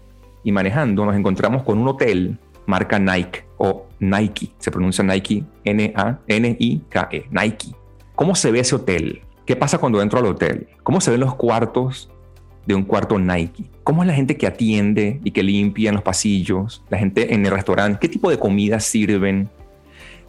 [0.44, 7.26] y manejando nos encontramos con un hotel marca Nike o Nike, se pronuncia Nike, N-A-N-I-K-E,
[7.30, 7.68] Nike.
[8.16, 9.22] ¿Cómo se ve ese hotel?
[9.46, 10.70] ¿Qué pasa cuando entro al hotel?
[10.82, 12.10] ¿Cómo se ven los cuartos
[12.68, 13.64] de un cuarto Nike?
[13.84, 16.84] ¿Cómo es la gente que atiende y que limpia en los pasillos?
[16.90, 19.50] La gente en el restaurante, ¿qué tipo de comida sirven?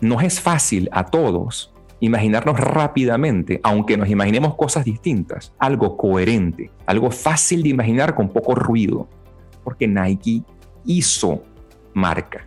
[0.01, 7.11] Nos es fácil a todos imaginarnos rápidamente, aunque nos imaginemos cosas distintas, algo coherente, algo
[7.11, 9.09] fácil de imaginar con poco ruido,
[9.65, 10.43] porque Nike
[10.87, 11.43] hizo
[11.95, 12.47] marca.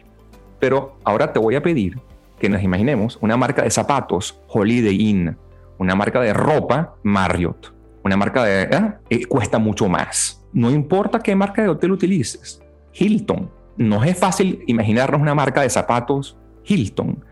[0.58, 2.00] Pero ahora te voy a pedir
[2.40, 5.36] que nos imaginemos una marca de zapatos, Holiday Inn,
[5.78, 8.64] una marca de ropa, Marriott, una marca de...
[8.64, 8.94] ¿eh?
[9.10, 10.46] Eh, cuesta mucho más.
[10.54, 12.62] No importa qué marca de hotel utilices.
[12.94, 13.50] Hilton.
[13.78, 17.24] No es fácil imaginarnos una marca de zapatos, Hilton.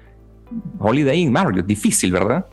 [0.80, 1.66] Holiday Inn, Marriott.
[1.66, 2.46] Difícil, ¿verdad?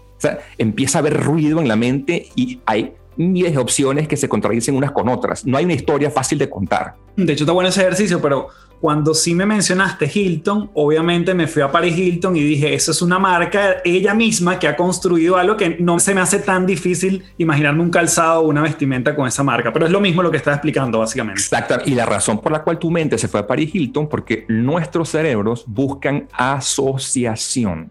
[0.59, 4.77] Empieza a haber ruido en la mente y hay miles de opciones que se contradicen
[4.77, 5.47] unas con otras.
[5.47, 6.95] No hay una historia fácil de contar.
[7.17, 8.49] De hecho, está bueno ese ejercicio, pero
[8.81, 13.01] cuando sí me mencionaste Hilton, obviamente me fui a Paris Hilton y dije, esa es
[13.01, 17.25] una marca ella misma que ha construido algo que no se me hace tan difícil
[17.39, 20.37] imaginarme un calzado o una vestimenta con esa marca, pero es lo mismo lo que
[20.37, 21.41] estás explicando básicamente.
[21.41, 24.45] Exacto, y la razón por la cual tu mente se fue a Paris Hilton, porque
[24.49, 27.91] nuestros cerebros buscan asociación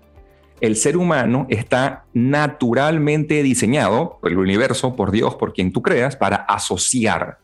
[0.61, 6.15] el ser humano está naturalmente diseñado por el universo, por Dios, por quien tú creas,
[6.15, 7.39] para asociar.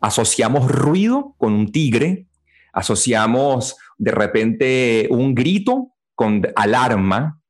[0.00, 2.26] Asociamos ruido con un tigre,
[2.72, 7.40] asociamos de repente un grito con alarma,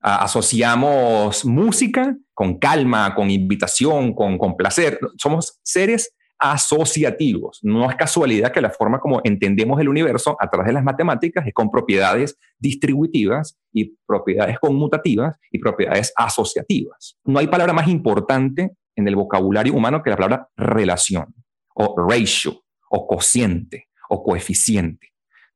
[0.00, 4.98] asociamos música con calma, con invitación, con, con placer.
[5.18, 7.60] Somos seres asociativos.
[7.62, 11.46] No es casualidad que la forma como entendemos el universo a través de las matemáticas
[11.46, 17.18] es con propiedades distributivas y propiedades conmutativas y propiedades asociativas.
[17.24, 21.34] No hay palabra más importante en el vocabulario humano que la palabra relación
[21.74, 25.08] o ratio o cociente o coeficiente.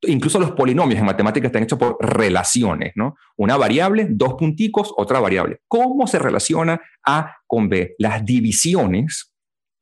[0.06, 3.16] Incluso los polinomios en matemáticas están hechos por relaciones, ¿no?
[3.36, 5.60] Una variable, dos punticos, otra variable.
[5.66, 7.94] ¿Cómo se relaciona A con B?
[7.98, 9.33] Las divisiones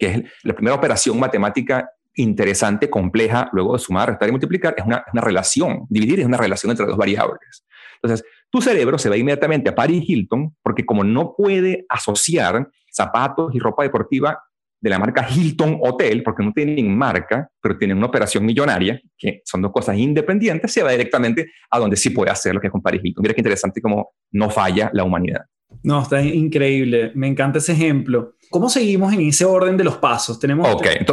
[0.03, 4.85] que es la primera operación matemática interesante, compleja, luego de sumar, restar y multiplicar, es
[4.85, 5.87] una, relación.
[5.89, 7.65] Dividir es una relación entre dos variables.
[8.03, 13.55] Entonces, tu cerebro se va inmediatamente a Paris Hilton porque como no puede asociar zapatos
[13.55, 14.43] y ropa deportiva
[14.81, 19.41] de la marca Hilton Hotel, porque no tienen marca, pero tienen una operación millonaria, que
[19.45, 22.73] son dos cosas independientes, se va directamente a donde sí puede hacer lo que es
[22.73, 23.23] con Paris Hilton.
[23.23, 25.43] Mira qué interesante cómo no falla la humanidad.
[25.85, 27.13] No, está increíble.
[27.15, 28.35] Me encanta ese ejemplo.
[28.53, 30.39] ¿Cómo seguimos en ese orden de los pasos?
[30.39, 30.69] Tenemos,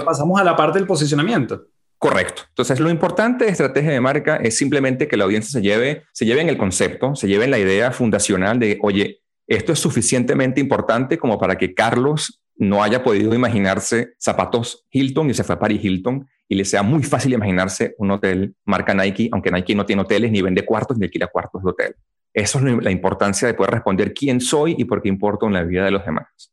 [0.06, 1.68] pasamos a la parte del posicionamiento.
[1.98, 2.44] Correcto.
[2.50, 6.26] Entonces, lo importante de estrategia de marca es simplemente que la audiencia se lleve, se
[6.26, 10.60] lleve en el concepto, se lleve en la idea fundacional de, oye, esto es suficientemente
[10.60, 15.60] importante como para que Carlos no haya podido imaginarse zapatos Hilton y se fue a
[15.60, 19.86] Paris Hilton y le sea muy fácil imaginarse un hotel marca Nike, aunque Nike no
[19.86, 21.96] tiene hoteles, ni vende cuartos, ni alquila cuartos de hotel.
[22.34, 25.64] Eso es la importancia de poder responder quién soy y por qué importo en la
[25.64, 26.52] vida de los demás.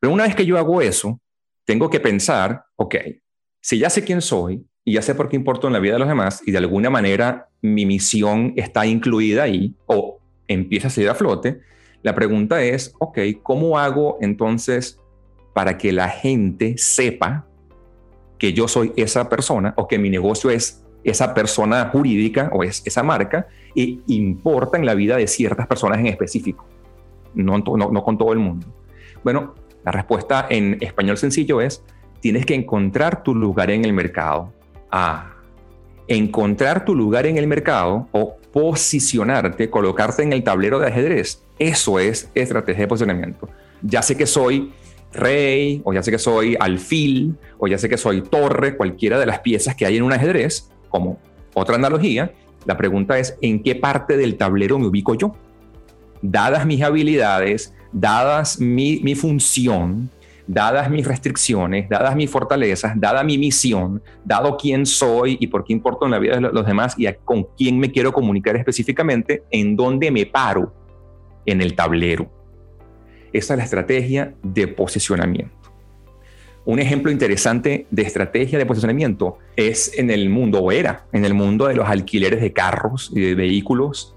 [0.00, 1.20] Pero una vez que yo hago eso,
[1.64, 2.96] tengo que pensar, ok,
[3.60, 5.98] si ya sé quién soy y ya sé por qué importo en la vida de
[5.98, 11.10] los demás y de alguna manera mi misión está incluida ahí o empieza a salir
[11.10, 11.60] a flote,
[12.02, 15.00] la pregunta es, ok, ¿cómo hago entonces
[15.52, 17.46] para que la gente sepa
[18.38, 22.82] que yo soy esa persona o que mi negocio es esa persona jurídica o es
[22.84, 26.66] esa marca e importa en la vida de ciertas personas en específico,
[27.34, 28.66] no, no, no con todo el mundo.
[29.24, 29.54] Bueno,
[29.86, 31.82] la respuesta en español sencillo es,
[32.20, 34.52] tienes que encontrar tu lugar en el mercado.
[34.90, 35.32] Ah,
[36.08, 41.44] encontrar tu lugar en el mercado o posicionarte, colocarte en el tablero de ajedrez.
[41.60, 43.48] Eso es estrategia de posicionamiento.
[43.80, 44.72] Ya sé que soy
[45.12, 49.26] rey, o ya sé que soy alfil, o ya sé que soy torre, cualquiera de
[49.26, 51.20] las piezas que hay en un ajedrez, como
[51.54, 52.32] otra analogía,
[52.64, 55.36] la pregunta es, ¿en qué parte del tablero me ubico yo?
[56.22, 60.10] Dadas mis habilidades, dadas mi, función,
[60.46, 65.72] dadas mis restricciones, dadas mis fortalezas, dada mi misión, dado quién soy y por qué
[65.72, 69.76] importo en la vida de los demás y con quién me quiero comunicar específicamente, en
[69.76, 70.72] dónde me paro
[71.44, 72.30] en el tablero.
[73.32, 75.54] Esa es la estrategia de posicionamiento.
[76.64, 81.32] Un ejemplo interesante de estrategia de posicionamiento es en el mundo, o era, en el
[81.32, 84.15] mundo de los alquileres de carros y de vehículos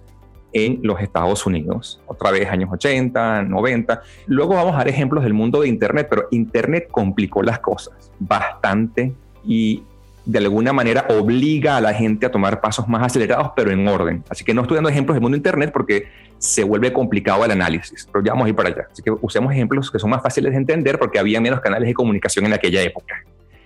[0.53, 2.01] en los Estados Unidos.
[2.07, 4.01] Otra vez años 80, 90.
[4.27, 9.13] Luego vamos a dar ejemplos del mundo de Internet, pero Internet complicó las cosas bastante
[9.45, 9.83] y
[10.25, 14.23] de alguna manera obliga a la gente a tomar pasos más acelerados, pero en orden.
[14.29, 16.07] Así que no estoy dando ejemplos del mundo de Internet porque
[16.37, 18.87] se vuelve complicado el análisis, pero ya vamos a ir para allá.
[18.91, 21.93] Así que usemos ejemplos que son más fáciles de entender porque había menos canales de
[21.93, 23.23] comunicación en aquella época.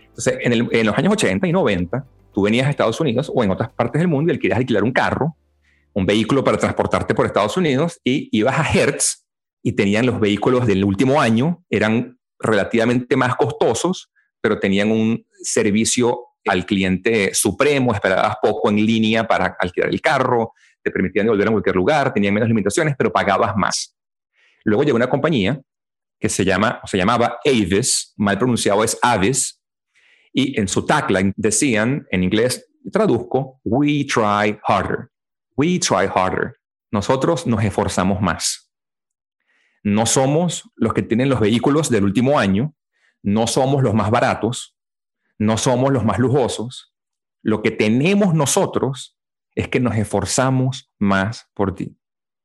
[0.08, 3.52] Entonces, en, en los años 80 y 90, tú venías a Estados Unidos o en
[3.52, 5.36] otras partes del mundo y querías alquilar un carro
[5.94, 9.26] un vehículo para transportarte por Estados Unidos y ibas a Hertz
[9.62, 16.28] y tenían los vehículos del último año, eran relativamente más costosos, pero tenían un servicio
[16.46, 20.52] al cliente supremo, esperabas poco en línea para alquilar el carro,
[20.84, 23.96] te permitían volver a cualquier lugar, tenían menos limitaciones, pero pagabas más.
[24.66, 25.62] Luego llegó una compañía
[26.20, 29.62] que se, llama, se llamaba Avis, mal pronunciado es Avis,
[30.34, 35.13] y en su tagline decían, en inglés, traduzco, We try harder.
[35.56, 36.58] We try harder.
[36.92, 38.72] nosotros nos esforzamos más.
[39.84, 42.76] No somos los que tienen los vehículos del último año,
[43.24, 44.78] no somos los más baratos,
[45.40, 46.94] no somos los más lujosos.
[47.42, 49.18] Lo que tenemos nosotros
[49.56, 51.98] es que nos esforzamos más por ti.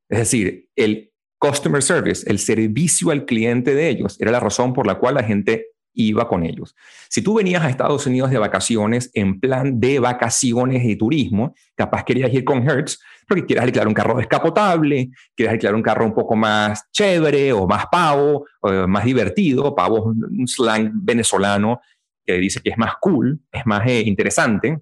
[0.09, 4.87] Es decir, el customer service, el servicio al cliente de ellos, era la razón por
[4.87, 5.66] la cual la gente
[5.98, 6.74] iba con ellos.
[7.11, 12.04] Si tú venías a Estados Unidos de vacaciones en plan de vacaciones y turismo, capaz
[12.04, 16.14] querías ir con Hertz porque quieres alquilar un carro descapotable, quieres alquilar un carro un
[16.14, 18.46] poco más chévere o más pavo,
[18.87, 21.80] más divertido, pavo, un slang venezolano
[22.24, 24.80] que dice que es más cool, es más eh, interesante,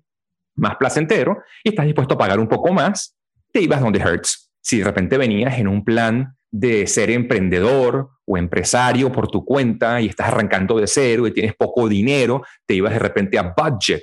[0.57, 3.17] más placentero, y estás dispuesto a pagar un poco más,
[3.53, 4.51] te ibas donde Hertz.
[4.61, 10.01] Si de repente venías en un plan de ser emprendedor o empresario por tu cuenta
[10.01, 14.03] y estás arrancando de cero y tienes poco dinero, te ibas de repente a budget,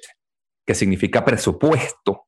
[0.66, 2.28] que significa presupuesto.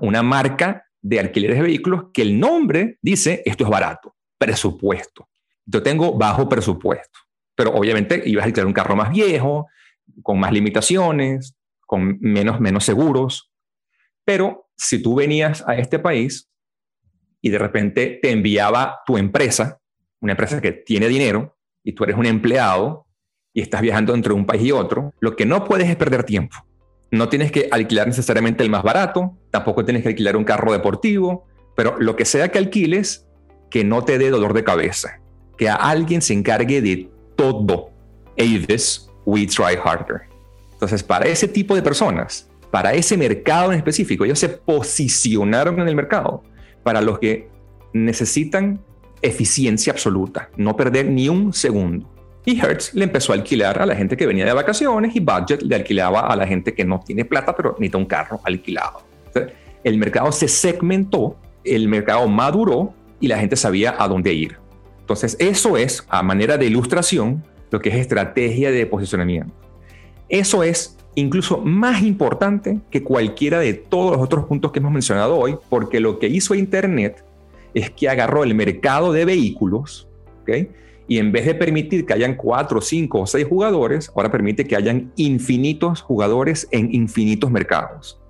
[0.00, 5.28] Una marca de alquileres de vehículos que el nombre dice esto es barato, presupuesto.
[5.64, 7.18] Yo tengo bajo presupuesto,
[7.54, 9.68] pero obviamente ibas a alquilar un carro más viejo,
[10.22, 13.50] con más limitaciones, con menos, menos seguros.
[14.24, 16.49] Pero si tú venías a este país
[17.42, 19.80] y de repente te enviaba tu empresa,
[20.20, 23.06] una empresa que tiene dinero y tú eres un empleado
[23.52, 26.56] y estás viajando entre un país y otro, lo que no puedes es perder tiempo.
[27.10, 31.46] No tienes que alquilar necesariamente el más barato, tampoco tienes que alquilar un carro deportivo,
[31.74, 33.26] pero lo que sea que alquiles,
[33.70, 35.20] que no te dé dolor de cabeza,
[35.56, 37.90] que a alguien se encargue de todo.
[38.38, 40.22] Avis, we try harder.
[40.72, 45.88] Entonces, para ese tipo de personas, para ese mercado en específico, ellos se posicionaron en
[45.88, 46.44] el mercado
[46.90, 47.48] para los que
[47.92, 48.80] necesitan
[49.22, 52.12] eficiencia absoluta, no perder ni un segundo.
[52.44, 55.62] Y Hertz le empezó a alquilar a la gente que venía de vacaciones y Budget
[55.62, 59.04] le alquilaba a la gente que no tiene plata, pero necesita un carro alquilado.
[59.84, 64.56] el mercado se segmentó, el mercado maduró y la gente sabía a dónde ir.
[64.98, 69.54] Entonces, eso es, a manera de ilustración, lo que es estrategia de posicionamiento.
[70.28, 75.36] Eso es incluso más importante que cualquiera de todos los otros puntos que hemos mencionado
[75.36, 77.24] hoy, porque lo que hizo Internet
[77.74, 80.06] es que agarró el mercado de vehículos,
[81.06, 84.74] Y en vez de permitir que hayan cuatro, cinco o seis jugadores, ahora permite que
[84.74, 88.20] hayan infinitos jugadores en infinitos mercados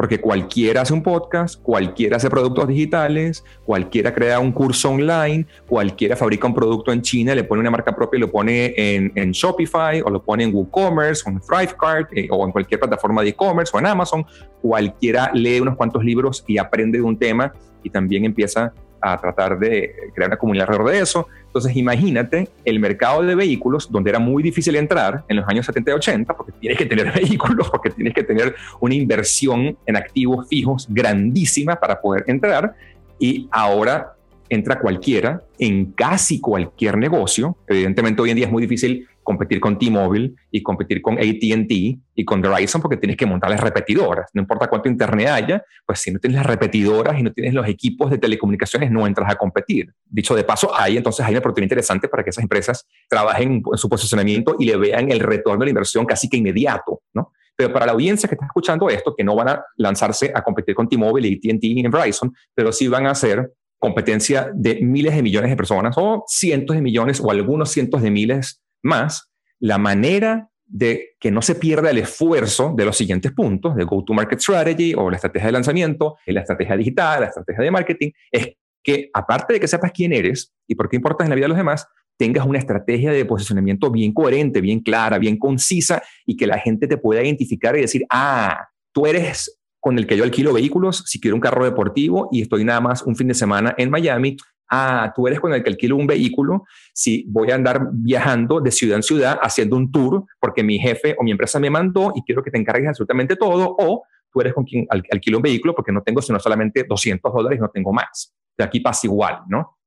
[0.00, 6.16] porque cualquiera hace un podcast, cualquiera hace productos digitales, cualquiera crea un curso online, cualquiera
[6.16, 10.00] fabrica un producto en China, le pone una marca propia y lo pone en, Shopify
[10.00, 13.76] o lo pone en WooCommerce o en ThriveCart eh, o en cualquier plataforma de e-commerce
[13.76, 14.24] o en Amazon.
[14.62, 19.58] Cualquiera lee unos cuantos libros y aprende de un tema y también empieza a tratar
[19.58, 21.28] de crear una comunidad alrededor de eso.
[21.46, 25.90] Entonces, imagínate el mercado de vehículos, donde era muy difícil entrar en los años 70
[25.90, 30.48] y 80, porque tienes que tener vehículos, porque tienes que tener una inversión en activos
[30.48, 32.74] fijos grandísima para poder entrar.
[33.18, 34.14] Y ahora
[34.48, 37.56] entra cualquiera en casi cualquier negocio.
[37.66, 42.24] Evidentemente, hoy en día es muy difícil competir con T-Mobile y competir con ATT y
[42.24, 44.28] con Verizon porque tienes que montar las repetidoras.
[44.34, 47.68] No importa cuánto internet haya, pues si no tienes las repetidoras y no tienes los
[47.68, 49.92] equipos de telecomunicaciones, no entras a competir.
[50.04, 53.78] Dicho de paso, ahí entonces hay una oportunidad interesante para que esas empresas trabajen en
[53.78, 57.30] su posicionamiento y le vean el retorno de la inversión casi que inmediato, ¿no?
[57.54, 60.74] Pero para la audiencia que está escuchando esto, que no van a lanzarse a competir
[60.74, 65.50] con T-Mobile AT&T y Verizon, pero sí van a hacer competencia de miles de millones
[65.50, 71.16] de personas o cientos de millones o algunos cientos de miles más, la manera de
[71.18, 75.16] que no se pierda el esfuerzo de los siguientes puntos, de go-to-market strategy o la
[75.16, 79.68] estrategia de lanzamiento, la estrategia digital, la estrategia de marketing, es que aparte de que
[79.68, 82.58] sepas quién eres y por qué importas en la vida de los demás, tengas una
[82.58, 87.22] estrategia de posicionamiento bien coherente, bien clara, bien concisa y que la gente te pueda
[87.22, 91.40] identificar y decir, ah, tú eres con el que yo alquilo vehículos, si quiero un
[91.40, 94.36] carro deportivo y estoy nada más un fin de semana en Miami,
[94.70, 98.70] ah, tú eres con el que alquilo un vehículo, si voy a andar viajando de
[98.70, 102.22] ciudad en ciudad haciendo un tour porque mi jefe o mi empresa me mandó y
[102.22, 105.92] quiero que te encargues absolutamente todo, o tú eres con quien alquilo un vehículo porque
[105.92, 108.34] no tengo sino solamente 200 dólares, no tengo más.
[108.56, 109.78] De aquí pasa igual, ¿no?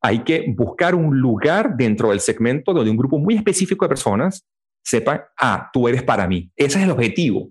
[0.00, 4.44] Hay que buscar un lugar dentro del segmento donde un grupo muy específico de personas
[4.82, 6.50] sepan, ah, tú eres para mí.
[6.56, 7.50] Ese es el objetivo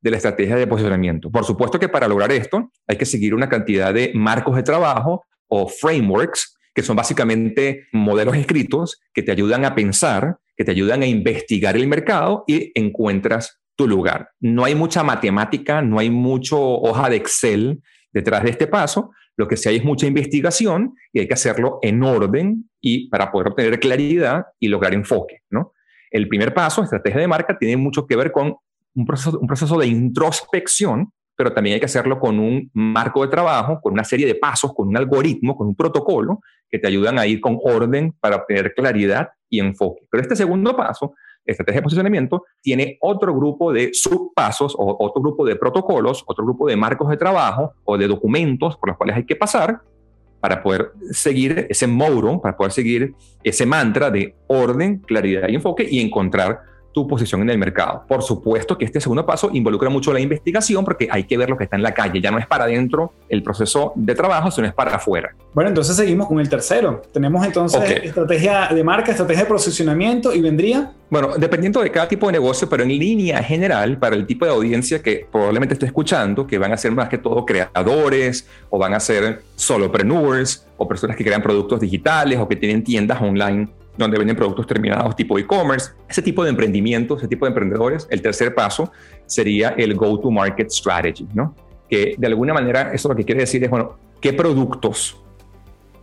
[0.00, 1.30] de la estrategia de posicionamiento.
[1.30, 5.24] Por supuesto que para lograr esto hay que seguir una cantidad de marcos de trabajo
[5.48, 11.02] o frameworks, que son básicamente modelos escritos que te ayudan a pensar, que te ayudan
[11.02, 14.30] a investigar el mercado y encuentras tu lugar.
[14.40, 17.80] No hay mucha matemática, no hay mucho hoja de Excel
[18.12, 19.12] detrás de este paso.
[19.36, 23.30] Lo que sí hay es mucha investigación y hay que hacerlo en orden y para
[23.30, 25.42] poder obtener claridad y lograr enfoque.
[25.50, 25.72] ¿no?
[26.10, 28.56] El primer paso, estrategia de marca, tiene mucho que ver con
[28.94, 33.28] un proceso, un proceso de introspección pero también hay que hacerlo con un marco de
[33.28, 37.16] trabajo, con una serie de pasos, con un algoritmo, con un protocolo que te ayudan
[37.16, 40.02] a ir con orden para obtener claridad y enfoque.
[40.10, 41.14] Pero este segundo paso,
[41.46, 46.66] estrategia de posicionamiento, tiene otro grupo de subpasos o otro grupo de protocolos, otro grupo
[46.66, 49.80] de marcos de trabajo o de documentos por los cuales hay que pasar
[50.40, 53.14] para poder seguir ese moro, para poder seguir
[53.44, 56.62] ese mantra de orden, claridad y enfoque y encontrar
[56.92, 58.04] tu posición en el mercado.
[58.08, 61.56] Por supuesto que este segundo paso involucra mucho la investigación porque hay que ver lo
[61.56, 62.20] que está en la calle.
[62.20, 65.34] Ya no es para adentro el proceso de trabajo, sino es para afuera.
[65.54, 67.02] Bueno, entonces seguimos con el tercero.
[67.12, 70.92] Tenemos entonces estrategia de marca, estrategia de posicionamiento y vendría.
[71.10, 74.50] Bueno, dependiendo de cada tipo de negocio, pero en línea general, para el tipo de
[74.50, 78.94] audiencia que probablemente esté escuchando, que van a ser más que todo creadores o van
[78.94, 83.68] a ser solopreneurs o personas que crean productos digitales o que tienen tiendas online
[83.98, 85.90] donde venden productos terminados tipo e-commerce.
[86.08, 88.90] Ese tipo de emprendimientos, ese tipo de emprendedores, el tercer paso
[89.26, 91.54] sería el go-to-market strategy, ¿no?
[91.90, 95.20] Que de alguna manera eso lo que quiere decir es, bueno, ¿qué productos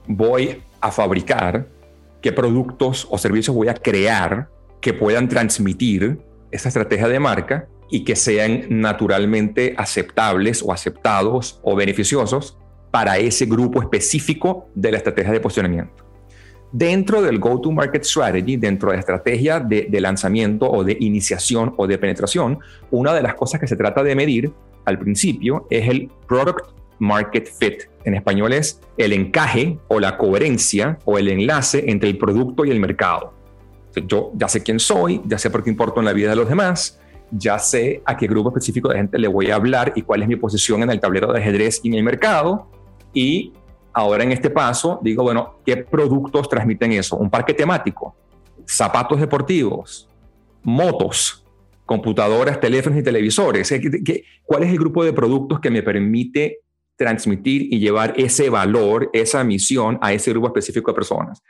[0.07, 1.67] voy a fabricar?
[2.21, 4.49] ¿Qué productos o servicios voy a crear
[4.81, 6.19] que puedan transmitir
[6.51, 12.57] esa estrategia de marca y que sean naturalmente aceptables o aceptados o beneficiosos
[12.91, 16.04] para ese grupo específico de la estrategia de posicionamiento?
[16.77, 21.97] Dentro del go-to-market strategy, dentro de la estrategia de, lanzamiento o de iniciación o de
[21.97, 22.59] penetración,
[22.91, 24.51] una de las cosas que se trata de medir
[24.83, 27.83] al principio es el product market fit.
[28.03, 32.71] En español es el encaje o la coherencia o el enlace entre el producto y
[32.71, 33.33] el mercado.
[34.05, 36.49] Yo ya sé quién soy, ya sé por qué importo en la vida de los
[36.49, 36.99] demás,
[37.31, 40.27] ya sé a qué grupo específico de gente le voy a hablar y cuál es
[40.27, 42.69] mi posición en el tablero de ajedrez y en el mercado.
[43.13, 43.53] Y
[43.97, 47.15] Ahora en este paso digo, bueno, ¿qué productos transmiten eso?
[47.15, 48.13] Un parque temático,
[48.65, 50.09] zapatos deportivos,
[50.63, 51.45] motos,
[51.85, 53.73] computadoras, teléfonos y televisores.
[54.43, 56.59] ¿Cuál es el grupo de productos que me permite
[56.97, 61.41] transmitir y llevar ese valor, esa misión a ese grupo específico de personas?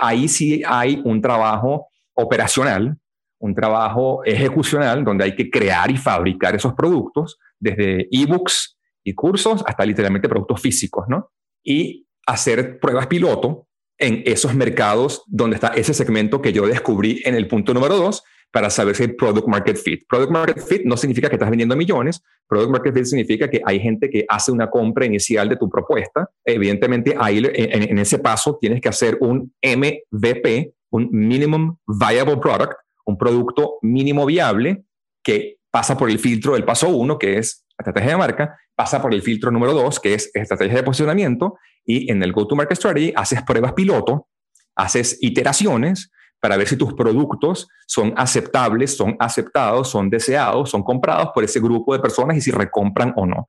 [0.00, 2.96] Ahí sí hay un trabajo operacional,
[3.40, 9.64] un trabajo ejecucional donde hay que crear y fabricar esos productos, desde ebooks y cursos
[9.66, 11.32] hasta literalmente productos físicos, ¿no?
[11.62, 13.66] Y hacer pruebas piloto
[13.98, 18.22] en esos mercados donde está ese segmento que yo descubrí en el punto número dos
[18.50, 20.04] para saber si hay product market fit.
[20.08, 22.22] Product market fit no significa que estás vendiendo millones.
[22.46, 26.30] Product market fit significa que hay gente que hace una compra inicial de tu propuesta.
[26.44, 32.72] Evidentemente, ahí en, en ese paso tienes que hacer un MVP, un minimum viable product,
[33.04, 34.84] un producto mínimo viable
[35.22, 39.14] que pasa por el filtro del paso uno, que es estrategia de marca, pasa por
[39.14, 43.42] el filtro número dos, que es estrategia de posicionamiento, y en el go-to-market strategy haces
[43.42, 44.28] pruebas piloto,
[44.76, 46.10] haces iteraciones
[46.40, 51.60] para ver si tus productos son aceptables, son aceptados, son deseados, son comprados por ese
[51.60, 53.48] grupo de personas y si recompran o no.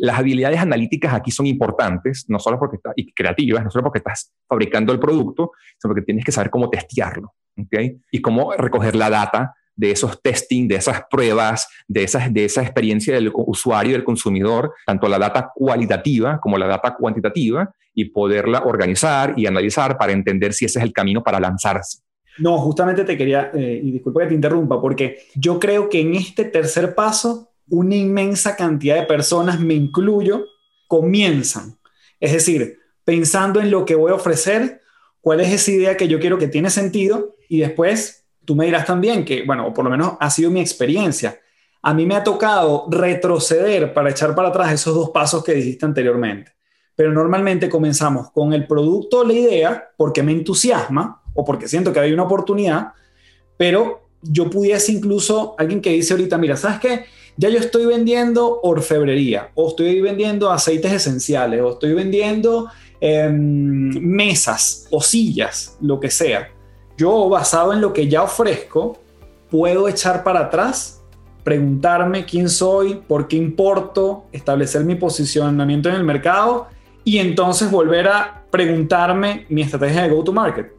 [0.00, 3.98] las habilidades analíticas aquí son importantes, no solo porque estás, y creativas, no solo porque
[3.98, 8.00] estás fabricando el producto, sino porque tienes que saber cómo testearlo, ¿okay?
[8.10, 12.60] Y cómo recoger la data de esos testing, de esas pruebas, de, esas, de esa
[12.60, 18.62] experiencia del usuario, del consumidor, tanto la data cualitativa como la data cuantitativa, y poderla
[18.64, 22.02] organizar y analizar para entender si ese es el camino para lanzarse.
[22.38, 26.14] No, justamente te quería, eh, y disculpa que te interrumpa, porque yo creo que en
[26.14, 30.44] este tercer paso, una inmensa cantidad de personas, me incluyo,
[30.88, 31.78] comienzan.
[32.20, 34.82] Es decir, pensando en lo que voy a ofrecer,
[35.22, 38.19] cuál es esa idea que yo quiero que tiene sentido, y después
[38.50, 41.38] tú me dirás también que, bueno, por lo menos ha sido mi experiencia.
[41.82, 45.86] A mí me ha tocado retroceder para echar para atrás esos dos pasos que dijiste
[45.86, 46.50] anteriormente.
[46.96, 51.92] Pero normalmente comenzamos con el producto o la idea porque me entusiasma o porque siento
[51.92, 52.88] que hay una oportunidad,
[53.56, 57.04] pero yo pudiese incluso, alguien que dice ahorita, mira, ¿sabes qué?
[57.36, 62.68] Ya yo estoy vendiendo orfebrería, o estoy vendiendo aceites esenciales, o estoy vendiendo
[63.00, 66.50] em, mesas o sillas, lo que sea
[67.00, 68.98] yo basado en lo que ya ofrezco,
[69.50, 71.02] puedo echar para atrás,
[71.42, 76.68] preguntarme quién soy, por qué importo, establecer mi posicionamiento en el mercado
[77.02, 80.72] y entonces volver a preguntarme mi estrategia de go-to-market.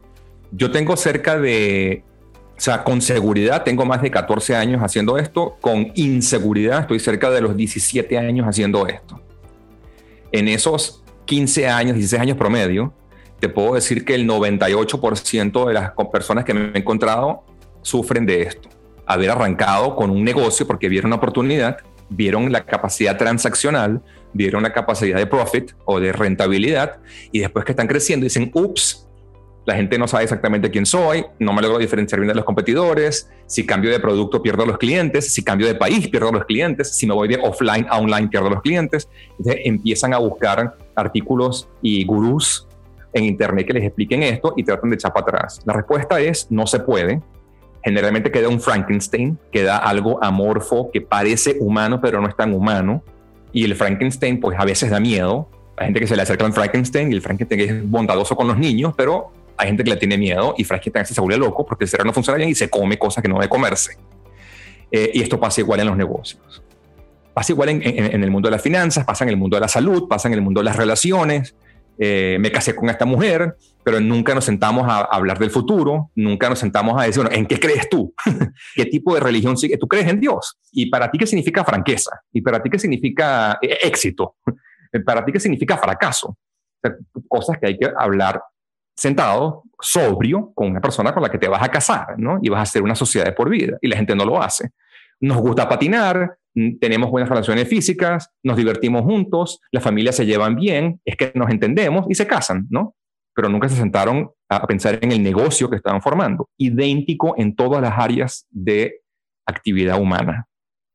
[0.52, 2.04] Yo tengo cerca de,
[2.56, 7.32] o sea, con seguridad tengo más de 14 años haciendo esto, con inseguridad estoy cerca
[7.32, 9.20] de los 17 años haciendo esto.
[10.30, 12.92] En esos 15 años, 16 años promedio,
[13.42, 17.42] te puedo decir que el 98% de las personas que me he encontrado
[17.80, 18.68] sufren de esto.
[19.04, 21.78] Haber arrancado con un negocio porque vieron una oportunidad,
[22.08, 24.00] vieron la capacidad transaccional,
[24.32, 27.00] vieron la capacidad de profit o de rentabilidad
[27.32, 29.08] y después que están creciendo dicen, ups,
[29.64, 33.28] la gente no sabe exactamente quién soy, no me logro diferenciar bien de los competidores,
[33.46, 36.44] si cambio de producto pierdo a los clientes, si cambio de país pierdo a los
[36.44, 39.08] clientes, si me voy de offline a online pierdo a los clientes.
[39.30, 42.68] Entonces empiezan a buscar artículos y gurús
[43.12, 45.60] en internet que les expliquen esto y tratan de echar para atrás.
[45.64, 47.20] La respuesta es no se puede.
[47.84, 53.02] Generalmente queda un Frankenstein, queda algo amorfo que parece humano pero no es tan humano.
[53.52, 55.48] Y el Frankenstein pues a veces da miedo.
[55.76, 58.58] Hay gente que se le acerca al Frankenstein y el Frankenstein es bondadoso con los
[58.58, 61.90] niños, pero hay gente que le tiene miedo y Frankenstein se vuelve loco porque el
[61.90, 63.96] cerebro no funciona bien y se come cosas que no debe comerse.
[64.90, 66.62] Eh, y esto pasa igual en los negocios.
[67.32, 69.68] Pasa igual en, en, el mundo de las finanzas, pasa en el mundo de la
[69.68, 71.54] salud, pasa en el mundo de las relaciones.
[71.98, 76.48] Eh, me casé con esta mujer, pero nunca nos sentamos a, hablar del futuro, nunca
[76.48, 78.14] nos sentamos a decir, bueno, ¿en qué crees tú?
[78.74, 79.76] ¿Qué tipo de religión sigue?
[79.76, 80.58] ¿Tú crees en Dios?
[80.72, 82.20] ¿Y para ti qué significa franqueza?
[82.32, 84.36] ¿Y para ti qué significa eh, éxito?
[85.04, 86.36] ¿Para ti qué significa fracaso?
[87.28, 88.42] cosas que hay que hablar
[88.96, 92.38] sentado, sobrio, con una persona con la que te vas a casar, ¿no?
[92.42, 93.78] Y vas a hacer una sociedad de por vida.
[93.80, 94.70] Y la gente no lo hace.
[95.20, 96.36] Nos gusta patinar,
[96.80, 101.50] tenemos buenas relaciones físicas, nos divertimos juntos, las familias se llevan bien, es que nos
[101.50, 102.94] entendemos y se casan, ¿no?
[103.34, 106.50] Pero nunca se sentaron a pensar en el negocio que estaban formando.
[106.58, 109.00] Idéntico en todas las áreas de
[109.46, 110.46] actividad humana.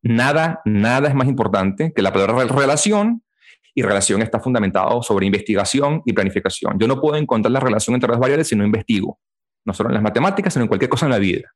[0.04, 3.24] Nada, nada es más importante que la palabra relación
[3.74, 6.80] y relación está fundamentado sobre investigación y planificación.
[6.80, 9.20] Yo no puedo encontrar la relación entre las variables si no investigo,
[9.66, 11.52] no solo en las matemáticas, sino en cualquier cosa en la vida.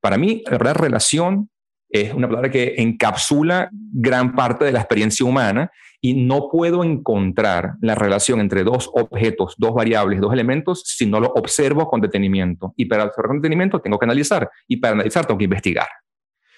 [0.00, 1.48] Para mí, la verdad, relación
[1.92, 5.70] es una palabra que encapsula gran parte de la experiencia humana
[6.00, 11.20] y no puedo encontrar la relación entre dos objetos, dos variables, dos elementos si no
[11.20, 12.72] lo observo con detenimiento.
[12.76, 15.86] Y para observar con detenimiento tengo que analizar y para analizar tengo que investigar.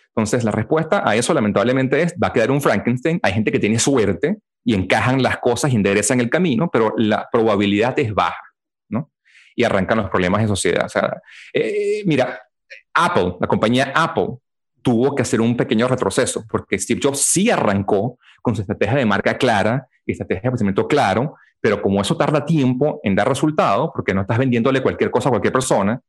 [0.09, 3.19] Entonces la respuesta a eso lamentablemente es, va a quedar un Frankenstein.
[3.23, 7.29] Hay gente que tiene suerte y encajan las cosas y enderezan el camino, pero la
[7.31, 8.55] probabilidad es baja,
[8.89, 9.11] ¿no?
[9.57, 10.89] Y arrancan los problemas de sociedad.
[11.53, 12.41] Eh, mira,
[12.95, 14.39] Apple, la compañía Apple,
[14.85, 19.07] tuvo que hacer un pequeño retroceso, porque Steve Jobs sí arrancó con su estrategia de
[19.07, 24.15] marca clara estrategia de crecimiento claro, pero como eso tarda tiempo en dar resultado, porque
[24.15, 26.01] no estás vendiéndole cualquier cosa a cualquier persona,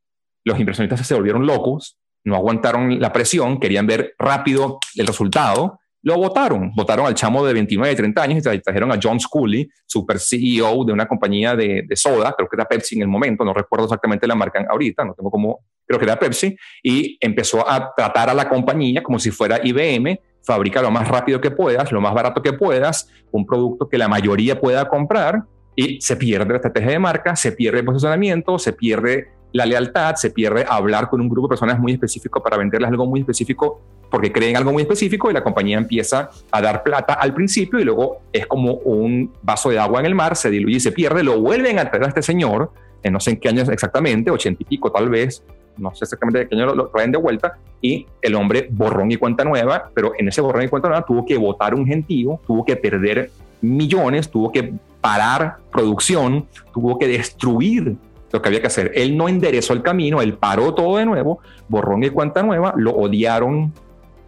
[0.44, 6.18] los inversionistas se volvieron locos, no aguantaron la presión, querían ver rápido el resultado, lo
[6.18, 6.72] votaron.
[6.76, 10.86] Votaron al chamo de 29, y 30 años y trajeron a John Scully, super CEO
[10.86, 13.86] de una compañía de, de, soda, creo que era Pepsi en el momento, no recuerdo
[13.86, 18.30] exactamente la marca ahorita, no tengo como, creo que era Pepsi, y empezó a tratar
[18.30, 22.14] a la compañía como si fuera IBM, fabrica lo más rápido que puedas, lo más
[22.14, 25.42] barato que puedas, un producto que la mayoría pueda comprar
[25.76, 30.16] y se pierde la estrategia de marca, se pierde el posicionamiento, se pierde la lealtad,
[30.16, 33.82] se pierde hablar con un grupo de personas muy específico para venderles algo muy específico
[34.16, 37.84] porque creen algo muy específico y la compañía empieza a dar plata al principio y
[37.84, 41.22] luego es como un vaso de agua en el mar, se diluye y se pierde,
[41.22, 42.72] lo vuelven a traer a este señor,
[43.04, 45.44] en no sé en qué años exactamente, ochenta y pico tal vez,
[45.76, 49.18] no sé exactamente de qué año lo, traen de vuelta, y el hombre borrón y
[49.18, 52.64] cuenta nueva, pero en ese borrón y cuenta nueva tuvo que votar un gentío, tuvo
[52.64, 57.98] que perder millones, tuvo que parar producción, tuvo que destruir
[58.32, 58.94] lo que había que hacer.
[58.96, 62.92] Él no enderezó el camino, él paró todo de nuevo, borrón y cuenta nueva, lo
[62.92, 63.74] odiaron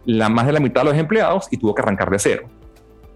[0.08, 2.48] la más de la mitad de los empleados y tuvo que arrancar de cero.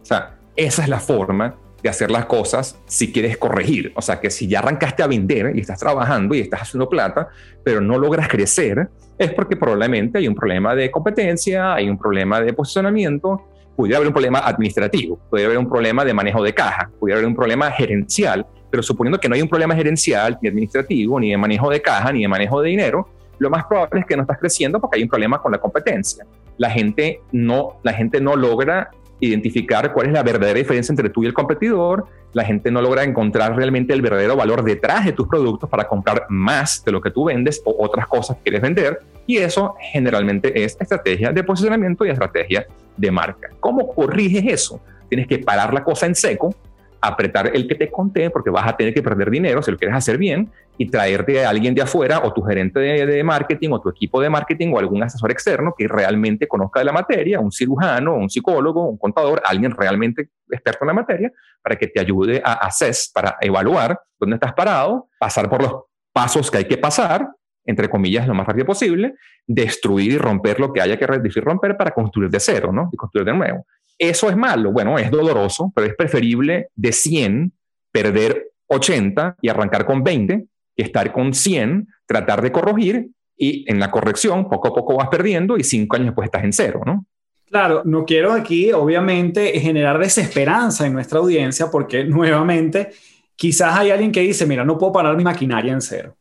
[0.02, 3.92] O sea, esa es la forma de hacer las cosas si quieres corregir.
[3.96, 7.28] O sea, que si ya arrancaste a vender y estás trabajando y estás haciendo plata,
[7.64, 12.42] pero no logras crecer, es porque probablemente hay un problema de competencia, hay un problema
[12.42, 13.42] de posicionamiento,
[13.74, 17.26] pudiera haber un problema administrativo, pudiera haber un problema de manejo de caja, pudiera haber
[17.26, 21.36] un problema gerencial pero suponiendo que no hay un problema gerencial, ni administrativo, ni de
[21.36, 23.06] manejo de caja, ni de manejo de dinero,
[23.38, 26.24] lo más probable es que no estás creciendo porque hay un problema con la competencia.
[26.62, 31.24] La gente no, la gente no logra identificar cuál es la verdadera diferencia entre tú
[31.24, 32.06] y el competidor.
[32.34, 36.26] La gente no logra encontrar realmente el verdadero valor detrás de tus productos para comprar
[36.28, 39.00] más de lo que tú vendes o otras cosas que quieres vender.
[39.26, 42.64] Y eso generalmente es estrategia de posicionamiento y estrategia
[42.96, 43.50] de marca.
[43.58, 44.80] ¿Cómo corriges eso?
[45.08, 46.54] Tienes que parar la cosa en seco,
[47.02, 49.96] apretar el que te conté porque vas a tener que perder dinero si lo quieres
[49.96, 53.88] hacer bien y traerte a alguien de afuera o tu gerente de, marketing o tu
[53.88, 58.14] equipo de marketing o algún asesor externo que realmente conozca de la materia, un cirujano,
[58.14, 61.32] un psicólogo, un contador, alguien realmente experto en la materia
[61.62, 65.74] para que te ayude a hacer, para evaluar dónde estás parado, pasar por los
[66.12, 67.28] pasos que hay que pasar
[67.64, 69.14] entre comillas, lo más rápido posible,
[69.46, 72.88] destruir y romper lo que haya que decir romper para construir de cero, ¿no?
[72.92, 73.66] Y construir de nuevo.
[74.02, 74.72] ¿Eso es malo?
[74.72, 77.52] Bueno, es doloroso, pero es preferible de 100
[77.92, 83.78] perder 80 y arrancar con 20 que estar con 100, tratar de corregir y en
[83.78, 87.06] la corrección poco a poco vas perdiendo y cinco años después estás en cero, ¿no?
[87.48, 92.90] Claro, no quiero aquí, obviamente, generar desesperanza en nuestra audiencia porque nuevamente
[93.36, 96.16] quizás hay alguien que dice, mira, no puedo parar mi maquinaria en cero.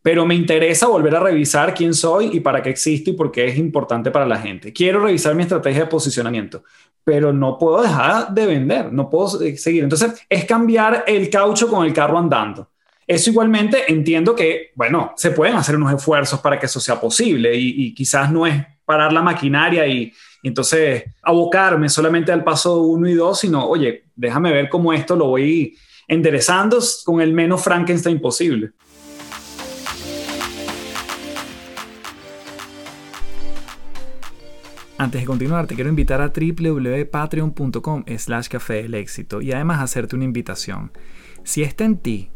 [0.00, 3.46] pero me interesa volver a revisar quién soy y para qué existo y por qué
[3.46, 4.72] es importante para la gente.
[4.72, 6.62] Quiero revisar mi estrategia de posicionamiento,
[7.04, 9.84] pero no puedo dejar de vender, no puedo seguir.
[9.84, 12.70] Entonces, es cambiar el caucho con el carro andando.
[13.06, 17.54] Eso igualmente entiendo que, bueno, se pueden hacer unos esfuerzos para que eso sea posible
[17.54, 23.06] y, quizás no es parar la maquinaria y, y, entonces abocarme solamente al paso uno
[23.06, 25.76] y dos, sino, oye, déjame ver cómo esto lo voy
[26.08, 28.72] enderezando con el menos Frankenstein posible.
[34.96, 40.14] Antes de continuar, te quiero invitar a www.patreon.com slash café del éxito y además hacerte
[40.14, 40.92] una invitación.
[41.42, 42.30] Si está en ti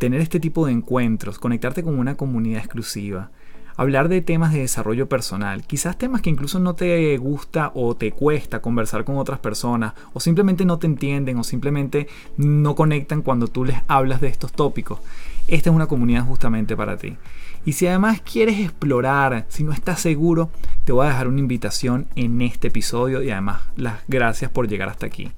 [0.00, 3.30] tener este tipo de encuentros, conectarte con una comunidad exclusiva,
[3.76, 8.12] hablar de temas de desarrollo personal, quizás temas que incluso no te gusta o te
[8.12, 13.48] cuesta conversar con otras personas, o simplemente no te entienden o simplemente no conectan cuando
[13.48, 15.00] tú les hablas de estos tópicos.
[15.48, 17.16] Esta es una comunidad justamente para ti.
[17.64, 20.50] Y si además quieres explorar, si no estás seguro,
[20.84, 24.88] te voy a dejar una invitación en este episodio y además las gracias por llegar
[24.88, 25.30] hasta aquí.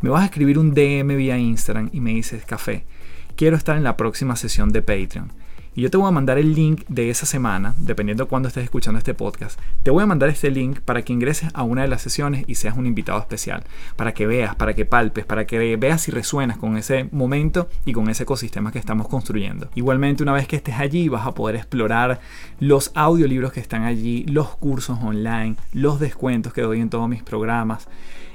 [0.00, 2.84] Me vas a escribir un DM vía Instagram y me dices, café,
[3.36, 5.32] quiero estar en la próxima sesión de Patreon.
[5.76, 8.62] Y yo te voy a mandar el link de esa semana, dependiendo de cuándo estés
[8.62, 9.58] escuchando este podcast.
[9.82, 12.54] Te voy a mandar este link para que ingreses a una de las sesiones y
[12.54, 13.64] seas un invitado especial.
[13.96, 17.92] Para que veas, para que palpes, para que veas si resuenas con ese momento y
[17.92, 19.68] con ese ecosistema que estamos construyendo.
[19.74, 22.20] Igualmente, una vez que estés allí, vas a poder explorar
[22.60, 27.24] los audiolibros que están allí, los cursos online, los descuentos que doy en todos mis
[27.24, 27.88] programas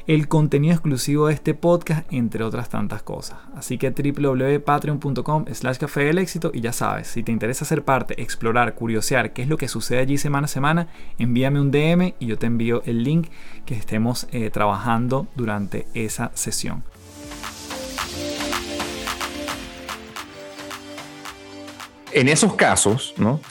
[0.09, 3.37] el contenido exclusivo de este podcast, entre otras tantas cosas.
[3.55, 8.19] Así que www.patreon.com slash café del éxito y ya sabes, si te interesa ser parte,
[8.19, 10.87] explorar, curiosear qué es lo que sucede allí semana a semana,
[11.19, 13.27] envíame un DM y yo te envío el link
[13.67, 16.83] que estemos eh, trabajando durante esa sesión.
[22.11, 23.41] En esos casos, ¿no?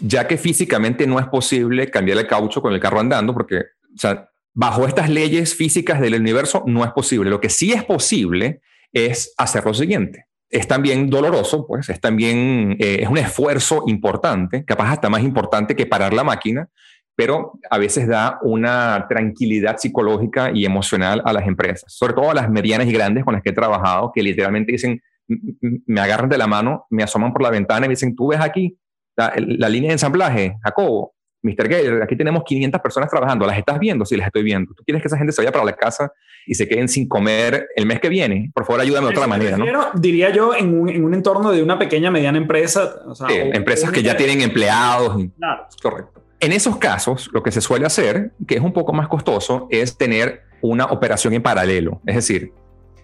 [0.00, 3.58] ya que físicamente no es posible cambiar el caucho con el carro andando, porque
[3.94, 7.28] o sea, bajo estas leyes físicas del universo no es posible.
[7.28, 10.28] Lo que sí es posible es hacer lo siguiente.
[10.48, 15.76] Es también doloroso, pues es también eh, es un esfuerzo importante, capaz hasta más importante
[15.76, 16.70] que parar la máquina,
[17.14, 22.34] pero a veces da una tranquilidad psicológica y emocional a las empresas, sobre todo a
[22.34, 26.38] las medianas y grandes con las que he trabajado, que literalmente dicen, me agarran de
[26.38, 28.78] la mano, me asoman por la ventana y me dicen, tú ves aquí
[29.16, 31.15] la, la línea de ensamblaje, Jacobo,
[31.46, 31.68] Mr.
[31.68, 34.04] Gayer, aquí tenemos 500 personas trabajando, ¿las estás viendo?
[34.04, 34.74] Sí, las estoy viendo.
[34.74, 36.12] ¿Tú quieres que esa gente se vaya para la casa
[36.46, 38.50] y se queden sin comer el mes que viene?
[38.54, 39.66] Por favor, ayúdame de otra manera, ¿no?
[39.94, 42.96] Diría yo, en un, en un, entorno de una pequeña, mediana empresa.
[43.28, 45.16] empresas que ya tienen empleados.
[45.38, 45.66] Claro.
[45.82, 46.22] Correcto.
[46.40, 49.96] En esos casos, lo que se suele hacer, que es un poco más costoso, es
[49.96, 52.00] tener una operación en paralelo.
[52.04, 52.52] Es decir,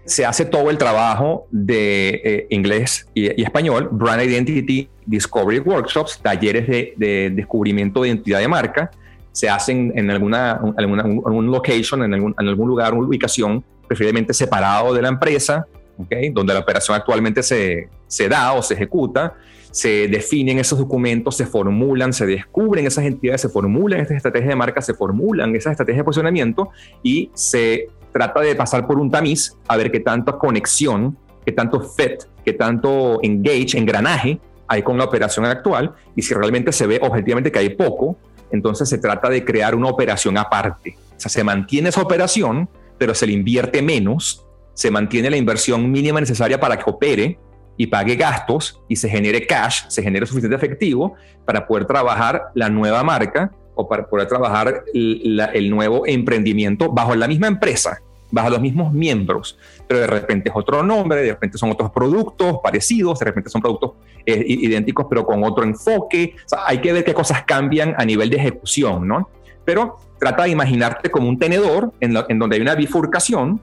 [0.04, 6.66] se hace todo el trabajo de eh, inglés y, español, Brand Identity Discovery Workshops, talleres
[6.66, 8.90] de, descubrimiento de identidad de marca,
[9.30, 11.04] se hacen en alguna, alguna
[11.42, 16.30] location, en algún, en algún lugar, una ubicación, preferiblemente separado de la empresa, ¿okay?
[16.30, 19.34] donde la operación actualmente se, se da o se ejecuta,
[19.70, 24.56] se definen esos documentos, se formulan, se descubren esas entidades, se formulan estas estrategias de
[24.56, 26.70] marca, se formulan esas estrategias de posicionamiento
[27.02, 31.80] y se trata de pasar por un tamiz a ver qué tanta conexión, qué tanto
[31.80, 36.98] fit, qué tanto engage, engranaje hay con la operación actual y si realmente se ve
[37.02, 38.16] objetivamente que hay poco,
[38.50, 40.96] entonces se trata de crear una operación aparte.
[41.16, 45.90] O sea, se mantiene esa operación, pero se le invierte menos, se mantiene la inversión
[45.90, 47.38] mínima necesaria para que opere
[47.76, 52.68] y pague gastos y se genere cash, se genere suficiente efectivo para poder trabajar la
[52.68, 58.00] nueva marca o para poder trabajar el, nuevo emprendimiento bajo la misma empresa,
[58.30, 62.58] bajo los mismos miembros, pero de repente es otro nombre, de repente son otros productos
[62.62, 63.92] parecidos, de repente son productos
[64.24, 66.36] eh, idénticos pero con otro enfoque.
[66.66, 69.28] hay que ver qué cosas cambian a nivel de ejecución, ¿no?
[69.64, 73.60] Pero trata de imaginarte como un tenedor en, en donde hay una bifurcación,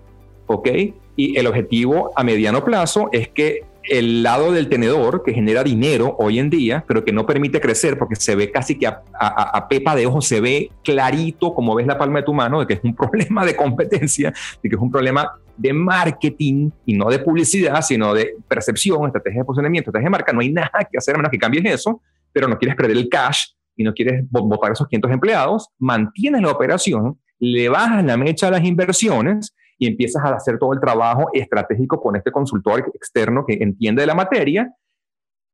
[0.48, 0.68] ¿ok?
[1.16, 6.16] Y el objetivo a mediano plazo es que el lado del tenedor que genera dinero
[6.20, 9.96] hoy en día, pero que no permite crecer porque se ve casi que a, pepa
[9.96, 12.84] de ojo, se ve clarito como ves la palma de tu mano, de que es
[12.84, 17.82] un problema de competencia, de que es un problema de marketing y no de publicidad,
[17.82, 20.34] sino de percepción, estrategia de posicionamiento, estrategia de marca.
[20.34, 23.10] No hay nada que hacer a menos que cambies eso, pero no quieres perder el
[23.10, 28.48] cash y no quieres votar esos 500 empleados, mantienes la operación, le bajas la mecha
[28.48, 33.46] a las inversiones y empiezas a hacer todo el trabajo estratégico con este consultor externo
[33.48, 34.72] que entiende de la materia,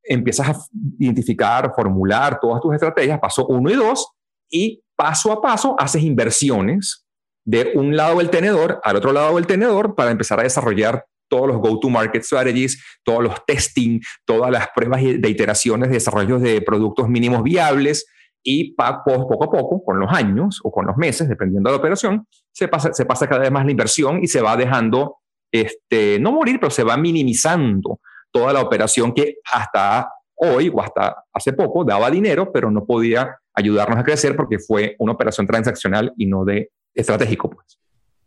[0.03, 0.55] empiezas a
[0.99, 4.11] identificar, formular todas tus estrategias, paso uno y dos,
[4.49, 7.05] y paso a paso haces inversiones
[7.45, 11.47] de un lado del tenedor al otro lado del tenedor para empezar a desarrollar todos
[11.47, 17.07] los go-to-market strategies, todos los testing, todas las pruebas de iteraciones de desarrollo de productos
[17.09, 18.05] mínimos viables
[18.47, 22.27] y poco a poco, con los años o con los meses, dependiendo de la operación,
[22.51, 25.17] se pasa, se pasa cada vez más la inversión y se va dejando,
[25.51, 27.99] este, no morir, pero se va minimizando
[28.31, 33.35] toda la operación que hasta hoy o hasta hace poco daba dinero, pero no podía
[33.55, 37.49] ayudarnos a crecer porque fue una operación transaccional y no de estratégico.
[37.49, 37.79] Pues.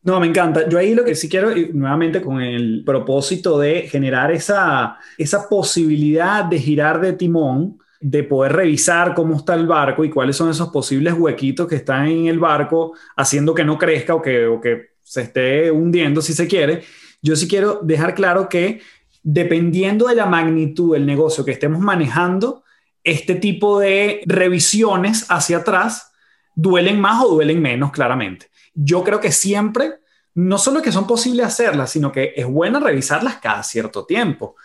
[0.03, 0.69] No, me encanta.
[0.69, 6.45] Yo ahí lo que sí quiero, nuevamente con el propósito de generar esa, esa posibilidad
[6.45, 10.69] de girar de timón, de poder revisar cómo está el barco y cuáles son esos
[10.69, 14.91] posibles huequitos que están en el barco haciendo que no crezca o que, o que
[15.03, 16.85] se esté hundiendo si se quiere.
[17.23, 18.81] Yo sí quiero dejar claro que
[19.23, 22.63] dependiendo de la magnitud del negocio que estemos manejando,
[23.03, 26.13] este tipo de revisiones hacia atrás
[26.55, 28.51] duelen más o duelen menos, claramente.
[28.75, 29.95] Yo creo que siempre,
[30.35, 34.57] no solo que son posibles hacerlas, sino que es bueno revisarlas cada cierto tiempo,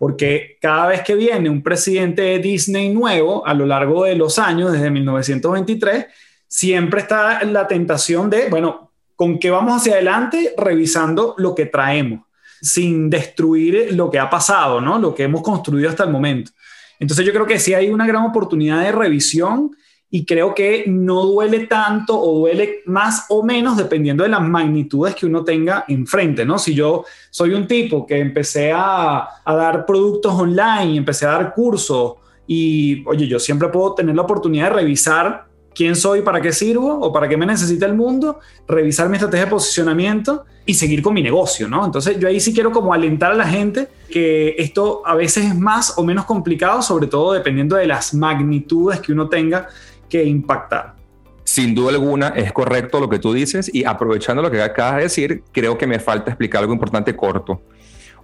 [0.00, 4.38] porque cada vez que viene un presidente de Disney nuevo a lo largo de los
[4.38, 6.06] años, desde 1923,
[6.48, 10.54] siempre está la tentación de, bueno, ¿con qué vamos hacia adelante?
[10.56, 12.22] Revisando lo que traemos,
[12.62, 14.98] sin destruir lo que ha pasado, ¿no?
[14.98, 16.52] Lo que hemos construido hasta el momento.
[16.98, 19.76] Entonces yo creo que sí hay una gran oportunidad de revisión
[20.10, 25.14] y creo que no duele tanto o duele más o menos dependiendo de las magnitudes
[25.14, 26.58] que uno tenga enfrente, ¿no?
[26.58, 31.54] Si yo soy un tipo que empecé a, a dar productos online, empecé a dar
[31.54, 32.14] cursos
[32.46, 36.98] y, oye, yo siempre puedo tener la oportunidad de revisar quién soy, para qué sirvo
[37.00, 41.14] o para qué me necesita el mundo, revisar mi estrategia de posicionamiento y seguir con
[41.14, 41.84] mi negocio, ¿no?
[41.84, 45.56] Entonces yo ahí sí quiero como alentar a la gente que esto a veces es
[45.56, 49.68] más o menos complicado, sobre todo dependiendo de las magnitudes que uno tenga
[50.10, 50.96] que impactar.
[51.44, 55.02] Sin duda alguna es correcto lo que tú dices y aprovechando lo que acabas de
[55.04, 57.62] decir, creo que me falta explicar algo importante corto.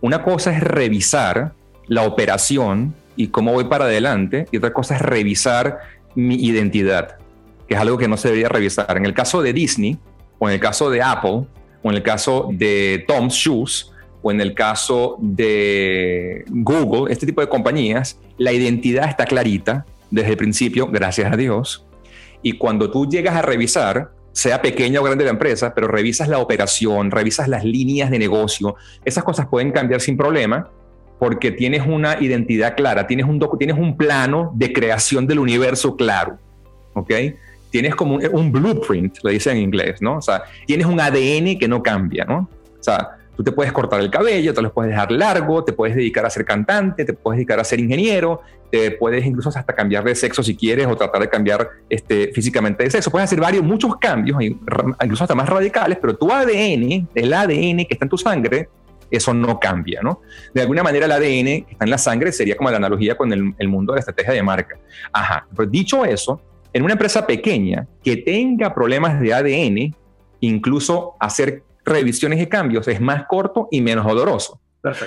[0.02, 1.54] Una cosa es revisar
[1.86, 5.78] la operación y cómo voy para adelante y otra cosa es revisar
[6.14, 7.16] mi identidad
[7.66, 8.96] que es algo que no se debería revisar.
[8.96, 9.98] En el caso de Disney,
[10.38, 11.46] o en el caso de Apple,
[11.82, 17.40] o en el caso de Tom's Shoes, o en el caso de Google, este tipo
[17.40, 21.86] de compañías, la identidad está clarita desde el principio, gracias a Dios.
[22.42, 26.38] Y cuando tú llegas a revisar, sea pequeña o grande la empresa, pero revisas la
[26.38, 30.68] operación, revisas las líneas de negocio, esas cosas pueden cambiar sin problema
[31.18, 36.38] porque tienes una identidad clara, tienes un, tienes un plano de creación del universo claro.
[36.92, 37.10] ¿ok?
[37.70, 40.16] tienes como un, blueprint, le dicen en inglés, ¿no?
[40.16, 42.48] O sea, tienes un ADN que no cambia, ¿no?
[42.78, 45.94] O sea, tú te puedes cortar el cabello, te lo puedes dejar largo, te puedes
[45.94, 50.04] dedicar a ser cantante, te puedes dedicar a ser ingeniero, te puedes incluso hasta cambiar
[50.04, 53.10] de sexo si quieres o tratar de cambiar este, físicamente de sexo.
[53.10, 57.88] Puedes hacer varios, muchos cambios, incluso hasta más radicales, pero tu ADN, el ADN que
[57.90, 58.68] está en tu sangre,
[59.10, 60.20] eso no cambia, ¿no?
[60.52, 63.32] De alguna manera el ADN que está en la sangre sería como la analogía con
[63.32, 64.78] el, el mundo de la estrategia de marca.
[65.12, 66.40] Ajá, pues dicho eso,
[66.72, 69.94] en una empresa pequeña que tenga problemas de ADN,
[70.40, 74.60] incluso hacer revisiones y cambios es más corto y menos doloroso.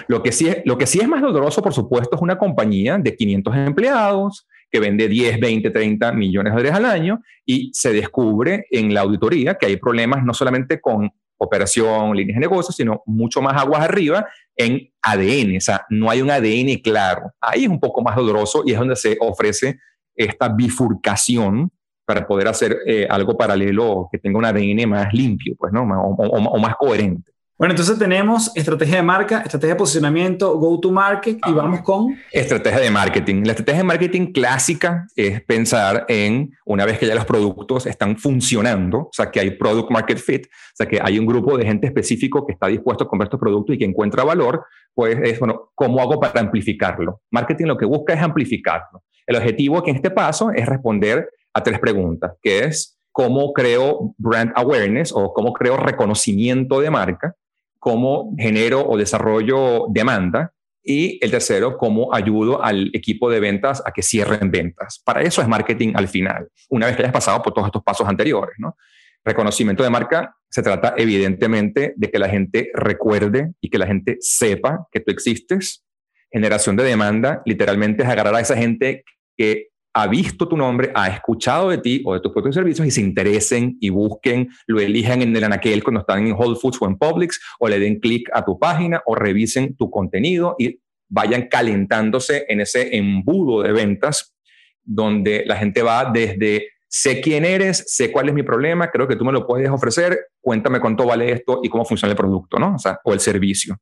[0.07, 2.97] Lo que, sí es, lo que sí es más doloroso, por supuesto, es una compañía
[2.97, 7.93] de 500 empleados que vende 10, 20, 30 millones de dólares al año y se
[7.93, 13.01] descubre en la auditoría que hay problemas no solamente con operación, líneas de negocio, sino
[13.05, 15.57] mucho más aguas arriba en ADN.
[15.57, 17.31] O sea, no hay un ADN claro.
[17.39, 19.79] Ahí es un poco más doloroso y es donde se ofrece
[20.13, 21.71] esta bifurcación
[22.09, 25.83] para poder hacer eh, algo paralelo que tenga un ADN más limpio, pues, ¿no?
[25.83, 27.31] O, más coherente.
[27.55, 32.17] Bueno, entonces tenemos estrategia de marca, estrategia de posicionamiento, go to market y vamos con...
[32.31, 33.43] Estrategia de marketing.
[33.43, 38.17] La estrategia de marketing clásica es pensar en, una vez que ya los productos están
[38.17, 41.65] funcionando, o sea, que hay product market fit, o sea, que hay un grupo de
[41.65, 45.37] gente específico que está dispuesto a comprar estos productos y que encuentra valor, pues es,
[45.37, 47.21] bueno, ¿cómo hago para amplificarlo?
[47.29, 49.03] Marketing lo que busca es amplificarlo.
[49.27, 51.29] El objetivo aquí en este paso es responder
[51.59, 57.35] a tres preguntas, que es cómo creo brand awareness o cómo creo reconocimiento de marca,
[57.79, 60.53] cómo genero o desarrollo demanda
[60.83, 65.01] y el tercero, cómo ayudo al equipo de ventas a que cierren ventas.
[65.03, 68.07] Para eso es marketing al final, una vez que hayas pasado por todos estos pasos
[68.07, 68.55] anteriores.
[68.57, 68.75] ¿no?
[69.23, 74.17] Reconocimiento de marca se trata evidentemente de que la gente recuerde y que la gente
[74.19, 75.85] sepa que tú existes.
[76.31, 79.03] Generación de demanda literalmente es agarrar a esa gente
[79.35, 82.91] que ha visto tu nombre, ha escuchado de ti o de tus propios servicios y
[82.91, 86.85] se interesen y busquen, lo elijan en el anaquel cuando están en Whole Foods o
[86.85, 90.79] en Publix o le den clic a tu página o revisen tu contenido y
[91.09, 94.35] vayan calentándose en ese embudo de ventas
[94.83, 99.15] donde la gente va desde sé quién eres, sé cuál es mi problema, creo que
[99.15, 102.75] tú me lo puedes ofrecer, cuéntame cuánto vale esto y cómo funciona el producto, ¿no?
[102.75, 103.77] O, sea, o el servicio.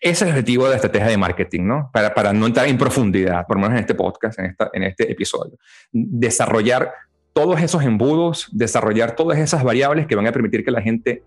[0.00, 1.90] Ese es el objetivo de la estrategia de marketing, ¿no?
[1.92, 4.82] Para, para no entrar en profundidad, por lo menos en este podcast, en, esta, en
[4.84, 5.58] este episodio.
[5.92, 6.90] Desarrollar
[7.34, 11.22] todos esos embudos, desarrollar todas esas variables que van a permitir que la gente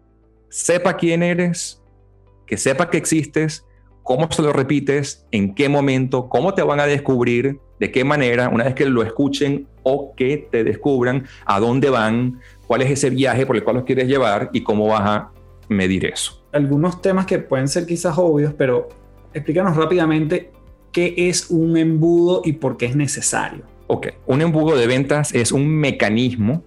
[0.49, 1.83] sepa quién eres,
[2.47, 3.65] que sepa que existes,
[4.01, 8.49] cómo se lo repites, en qué momento, cómo te van a descubrir, de qué manera,
[8.49, 13.09] una vez que lo escuchen o que te descubran, a dónde van, cuál es ese
[13.09, 15.31] viaje por el cual los quieres llevar y cómo vas a
[15.69, 16.42] medir eso.
[16.53, 18.87] Algunos temas que pueden ser quizás obvios, pero
[19.33, 20.51] explícanos rápidamente
[20.91, 23.63] qué es un embudo y por qué es necesario.
[23.87, 26.63] Ok, un embudo de ventas es un mecanismo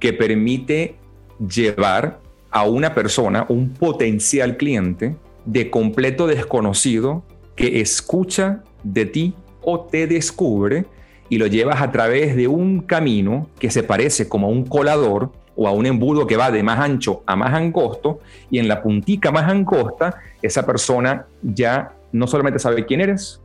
[0.00, 0.96] que permite
[1.38, 2.20] llevar
[2.50, 7.22] a una persona, un potencial cliente, de completo desconocido
[7.56, 10.86] que escucha de ti o te descubre
[11.28, 15.66] y lo llevas a través de un camino que se parece como un colador o
[15.66, 19.32] a un embudo que va de más ancho a más angosto y en la puntica
[19.32, 23.42] más angosta esa persona ya no solamente sabe quién eres,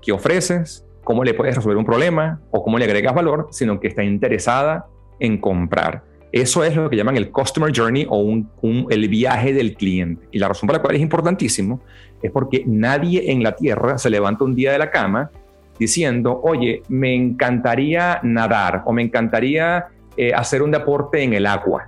[0.00, 3.88] qué ofreces, cómo le puedes resolver un problema o cómo le agregas valor, sino que
[3.88, 4.86] está interesada
[5.18, 6.04] en comprar.
[6.30, 10.28] Eso es lo que llaman el Customer Journey o el viaje del cliente.
[10.30, 11.80] Y la razón por la cual es importantísimo
[12.22, 15.30] es porque nadie en la Tierra se levanta un día de la cama
[15.78, 19.88] diciendo, oye, me encantaría nadar o me encantaría
[20.20, 21.86] eh, hacer un deporte en el agua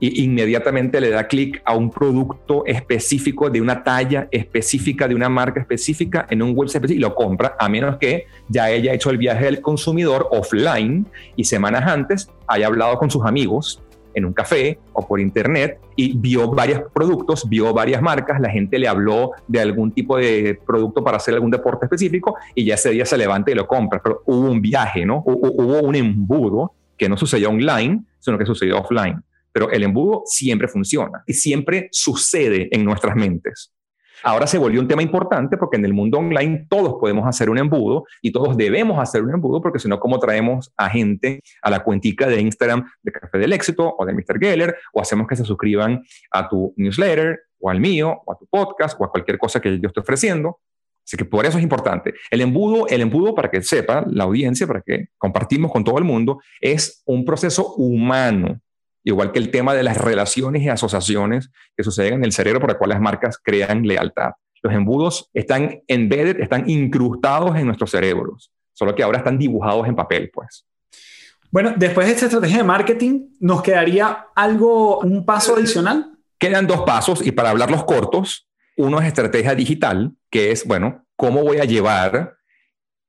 [0.00, 5.28] y inmediatamente le da clic a un producto específico de una talla específica, de una
[5.28, 9.10] marca específica, en un website específico y lo compra, a menos que ya haya hecho
[9.10, 11.06] el viaje del consumidor offline
[11.36, 13.80] y semanas antes haya hablado con sus amigos
[14.14, 18.80] en un café o por internet y vio varios productos, vio varias marcas, la gente
[18.80, 22.90] le habló de algún tipo de producto para hacer algún deporte específico y ya ese
[22.90, 24.00] día se levanta y lo compra.
[24.02, 25.22] Pero hubo un viaje, ¿no?
[25.24, 29.22] Hubo un embudo que no sucedió online, sino que sucedió offline
[29.52, 33.72] pero el embudo siempre funciona y siempre sucede en nuestras mentes.
[34.24, 37.58] Ahora se volvió un tema importante porque en el mundo online todos podemos hacer un
[37.58, 41.70] embudo y todos debemos hacer un embudo porque si no, ¿cómo traemos a gente a
[41.70, 44.38] la cuentica de Instagram de Café del Éxito o de Mr.
[44.38, 48.46] Geller o hacemos que se suscriban a tu newsletter o al mío o a tu
[48.46, 50.60] podcast o a cualquier cosa que yo esté ofreciendo?
[51.04, 52.14] Así que por eso es importante.
[52.30, 56.04] El embudo, el embudo, para que sepa la audiencia, para que compartimos con todo el
[56.04, 58.60] mundo, es un proceso humano
[59.04, 62.70] igual que el tema de las relaciones y asociaciones que suceden en el cerebro por
[62.70, 64.32] el cual las marcas crean lealtad.
[64.62, 69.96] Los embudos están embedded, están incrustados en nuestros cerebros, solo que ahora están dibujados en
[69.96, 70.64] papel, pues.
[71.50, 76.12] Bueno, después de esta estrategia de marketing, ¿nos quedaría algo, un paso adicional?
[76.38, 81.42] Quedan dos pasos y para hablarlos cortos, uno es estrategia digital, que es, bueno, ¿cómo
[81.42, 82.36] voy a llevar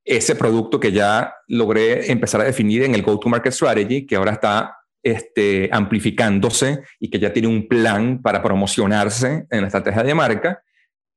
[0.04, 4.76] ese producto que ya logré empezar a definir en el Go-to-Market Strategy, que ahora está
[5.02, 10.62] este, amplificándose y que ya tiene un plan para promocionarse en la estrategia de marca,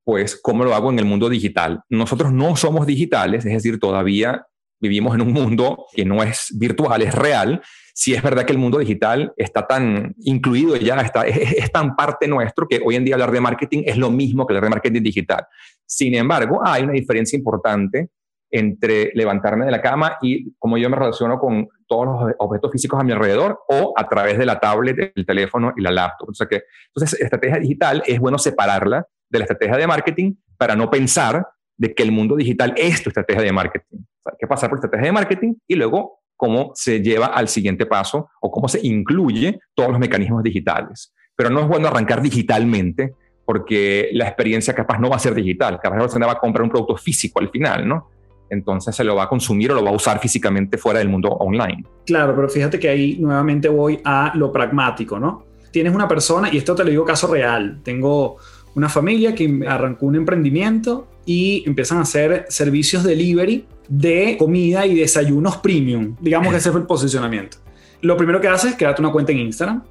[0.05, 1.81] pues cómo lo hago en el mundo digital.
[1.89, 4.47] Nosotros no somos digitales, es decir, todavía
[4.79, 7.61] vivimos en un mundo que no es virtual, es real.
[7.93, 11.95] Si es verdad que el mundo digital está tan incluido ya, está, es, es, tan
[11.95, 14.69] parte nuestro que hoy en día hablar de marketing es lo mismo que hablar de
[14.69, 15.45] marketing digital.
[15.87, 18.09] Sin embargo, hay una diferencia importante
[18.51, 22.99] entre levantarme de la cama y cómo yo me relaciono con todos los objetos físicos
[22.99, 26.29] a mi alrededor o a través de la tablet, el teléfono y la laptop.
[26.29, 26.63] O sea que,
[26.93, 31.93] entonces, estrategia digital es bueno separarla de la estrategia de marketing para no pensar de
[31.93, 33.97] que el mundo digital es tu estrategia de marketing.
[33.97, 37.47] O sea, hay que pasar por estrategia de marketing y luego cómo se lleva al
[37.47, 41.13] siguiente paso o cómo se incluye todos los mecanismos digitales.
[41.35, 43.13] Pero no es bueno arrancar digitalmente
[43.47, 46.63] porque la experiencia capaz no va a ser digital, capaz la persona va a comprar
[46.63, 48.09] un producto físico al final, ¿no?
[48.49, 51.29] entonces se lo va a consumir o lo va a usar físicamente fuera del mundo
[51.29, 51.83] online.
[52.05, 55.45] Claro, pero fíjate que ahí nuevamente voy a lo pragmático, ¿no?
[55.71, 58.37] Tienes una persona, y esto te lo digo caso real, tengo
[58.75, 64.95] una familia que arrancó un emprendimiento y empiezan a hacer servicios delivery de comida y
[64.95, 66.15] desayunos premium.
[66.19, 67.57] Digamos que ese fue el posicionamiento.
[68.01, 69.83] Lo primero que haces es crearte una cuenta en Instagram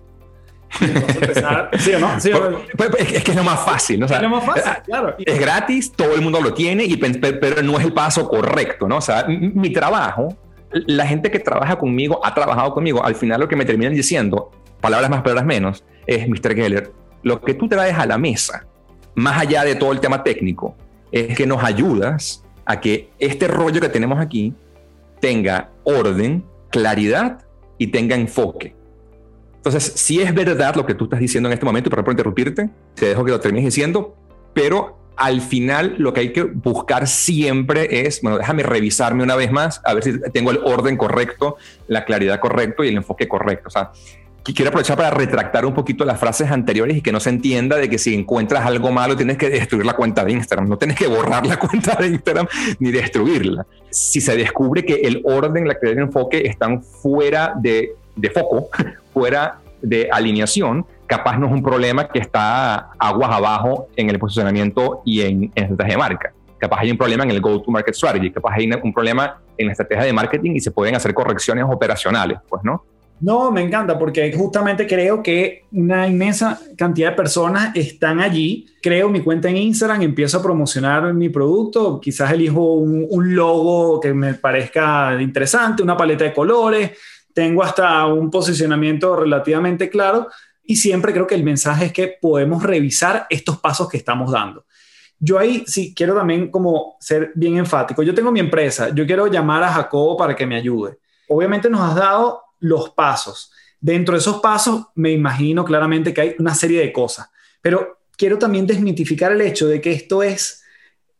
[1.78, 2.08] ¿Sí o no?
[2.76, 4.06] Pues, pues, es que es lo más fácil, ¿no?
[4.06, 5.14] es lo más fácil, claro.
[5.18, 8.98] Es gratis, todo el mundo lo tiene, y, pero no es el paso correcto, ¿no?
[8.98, 10.36] O sea, mi trabajo,
[10.70, 14.50] la gente que trabaja conmigo, ha trabajado conmigo, al final lo que me terminan diciendo,
[14.80, 16.54] palabras más, palabras menos, es, Mr.
[16.54, 16.92] Geller,
[17.22, 18.66] lo que tú traes a la mesa,
[19.14, 20.76] más allá de todo el tema técnico,
[21.10, 24.54] es que nos ayudas a que este rollo que tenemos aquí
[25.20, 27.40] tenga orden, claridad
[27.78, 28.75] y tenga enfoque.
[29.66, 32.70] Entonces, si es verdad lo que tú estás diciendo en este momento, para por interrumpirte,
[32.94, 34.16] te dejo que lo termines diciendo,
[34.54, 39.50] pero al final lo que hay que buscar siempre es, bueno, déjame revisarme una vez
[39.50, 41.56] más, a ver si tengo el orden correcto,
[41.88, 43.66] la claridad correcta y el enfoque correcto.
[43.66, 43.90] O sea,
[44.44, 47.90] quiero aprovechar para retractar un poquito las frases anteriores y que no se entienda de
[47.90, 50.68] que si encuentras algo malo tienes que destruir la cuenta de Instagram.
[50.68, 52.46] No tienes que borrar la cuenta de Instagram
[52.78, 53.66] ni destruirla.
[53.90, 58.30] Si se descubre que el orden, la actividad y el enfoque están fuera de, de
[58.30, 58.68] foco,
[59.12, 65.02] fuera de alineación, capaz no es un problema que está aguas abajo en el posicionamiento
[65.04, 66.32] y en, en estrategia de marca.
[66.58, 70.04] Capaz hay un problema en el go-to-market strategy, capaz hay un problema en la estrategia
[70.04, 72.84] de marketing y se pueden hacer correcciones operacionales, pues, ¿no?
[73.18, 78.66] No, me encanta porque justamente creo que una inmensa cantidad de personas están allí.
[78.82, 84.00] Creo mi cuenta en Instagram, empiezo a promocionar mi producto, quizás elijo un, un logo
[84.00, 86.90] que me parezca interesante, una paleta de colores,
[87.36, 90.28] tengo hasta un posicionamiento relativamente claro
[90.64, 94.64] y siempre creo que el mensaje es que podemos revisar estos pasos que estamos dando.
[95.18, 98.02] Yo ahí sí quiero también como ser bien enfático.
[98.02, 100.96] Yo tengo mi empresa, yo quiero llamar a Jacobo para que me ayude.
[101.28, 103.52] Obviamente nos has dado los pasos.
[103.78, 107.28] Dentro de esos pasos me imagino claramente que hay una serie de cosas,
[107.60, 110.64] pero quiero también desmitificar el hecho de que esto es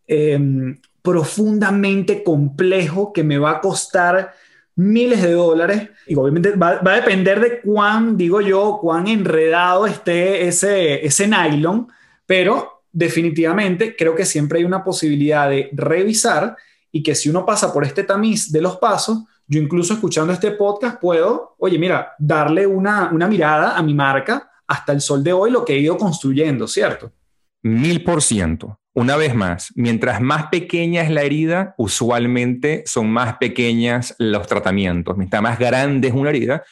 [0.06, 4.32] em, profundamente complejo, que me va a costar
[4.76, 10.46] miles de dólares y obviamente va, a depender de cuán, digo yo, cuán enredado esté
[10.46, 11.88] ese, ese nylon,
[12.26, 16.56] pero definitivamente creo que siempre hay una posibilidad de revisar
[16.92, 20.52] y que si uno pasa por este tamiz de los pasos, yo incluso escuchando este
[20.52, 25.32] podcast puedo, oye, mira, darle una, una mirada a mi marca hasta el sol de
[25.32, 27.12] hoy, lo que he ido construyendo, ¿cierto?
[27.62, 28.78] Mil por ciento.
[28.96, 35.18] Una vez más, mientras más pequeña es la herida, usualmente son más pequeñas los tratamientos.
[35.18, 36.64] Mientras más grande es una herida,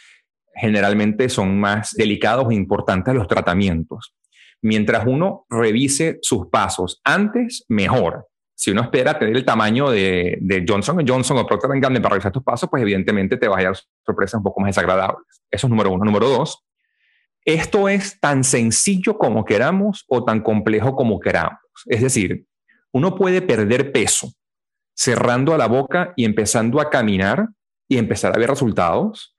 [0.54, 4.14] generalmente son más delicados e importantes los tratamientos.
[4.62, 11.04] Mientras uno revise sus pasos antes, mejor si uno espera tener el tamaño de, Johnson
[11.06, 14.38] Johnson o Procter Gamble para realizar tus pasos, pues evidentemente te vas a llevar sorpresas
[14.38, 15.26] un poco más desagradables.
[15.50, 16.06] Eso es número uno.
[16.06, 16.64] Número dos,
[17.44, 21.58] esto es tan sencillo como queramos o tan complejo como queramos.
[21.86, 22.46] Es decir,
[22.92, 24.32] uno puede perder peso
[24.94, 27.48] cerrando la boca y empezando a caminar
[27.88, 29.36] y empezar a ver resultados.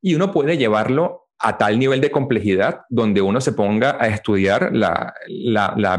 [0.00, 4.70] Y uno puede llevarlo a tal nivel de complejidad donde uno se ponga a estudiar
[4.72, 5.14] la,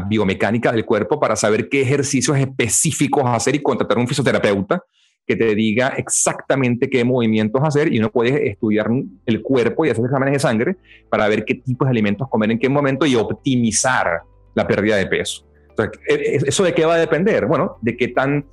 [0.08, 4.82] biomecánica del cuerpo para saber qué ejercicios específicos hacer y contratar un fisioterapeuta
[5.28, 8.88] que te diga exactamente qué movimientos hacer y uno puede estudiar
[9.26, 10.76] el cuerpo y hacer exámenes de sangre
[11.10, 14.22] para ver qué tipos de alimentos comer en qué momento y optimizar
[14.54, 15.46] la pérdida de peso.
[16.08, 17.44] E, e, ¿Eso de qué va a depender?
[17.44, 18.46] Bueno, de qué tan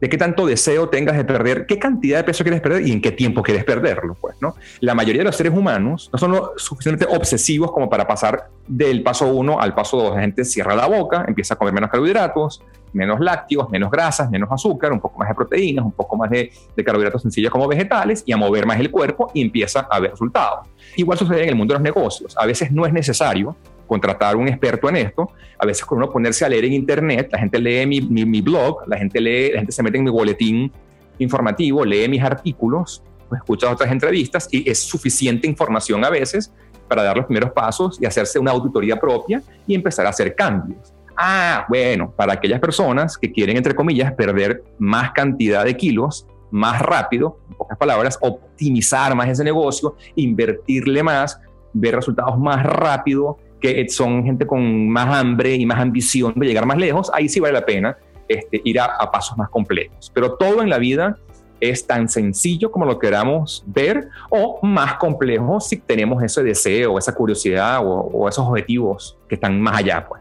[0.00, 3.00] de qué tanto deseo tengas de perder, qué cantidad de peso quieres perder y en
[3.00, 4.16] qué tiempo quieres perderlo.
[4.20, 4.54] Pues, ¿no?
[4.80, 9.02] La mayoría de los seres humanos no son lo suficientemente obsesivos como para pasar del
[9.02, 10.14] paso 1 al paso 2.
[10.14, 14.50] La gente cierra la boca, empieza a comer menos carbohidratos, menos lácteos, menos grasas, menos
[14.50, 18.22] azúcar, un poco más de proteínas, un poco más de, de, carbohidratos sencillos como vegetales
[18.24, 20.68] y a mover más el cuerpo y empieza a ver resultados.
[20.96, 22.34] Igual sucede en el mundo de los negocios.
[22.38, 23.56] A veces no es necesario
[23.86, 25.30] contratar un experto en esto.
[25.58, 28.86] A veces con uno ponerse a leer en internet, la gente lee mi, mi, blog,
[28.86, 30.72] la gente lee, la gente se mete en mi boletín
[31.18, 36.52] informativo, lee mis artículos, pues escucha otras entrevistas y es suficiente información a veces
[36.88, 40.92] para dar los primeros pasos y hacerse una auditoría propia y empezar a hacer cambios.
[41.16, 46.80] Ah, bueno, para aquellas personas que quieren, entre comillas, perder más cantidad de kilos más
[46.80, 51.40] rápido, en pocas palabras, optimizar más ese negocio, invertirle más,
[51.72, 56.66] ver resultados más rápido, que son gente con más hambre y más ambición de llegar
[56.66, 57.96] más lejos, ahí sí vale la pena
[58.28, 60.12] este, ir a, pasos más complejos.
[60.12, 61.16] Pero todo en la vida
[61.60, 67.14] es tan sencillo como lo queramos ver o más complejo si tenemos ese deseo, esa
[67.14, 70.06] curiosidad o, esos objetivos que están más allá.
[70.06, 70.20] Pues.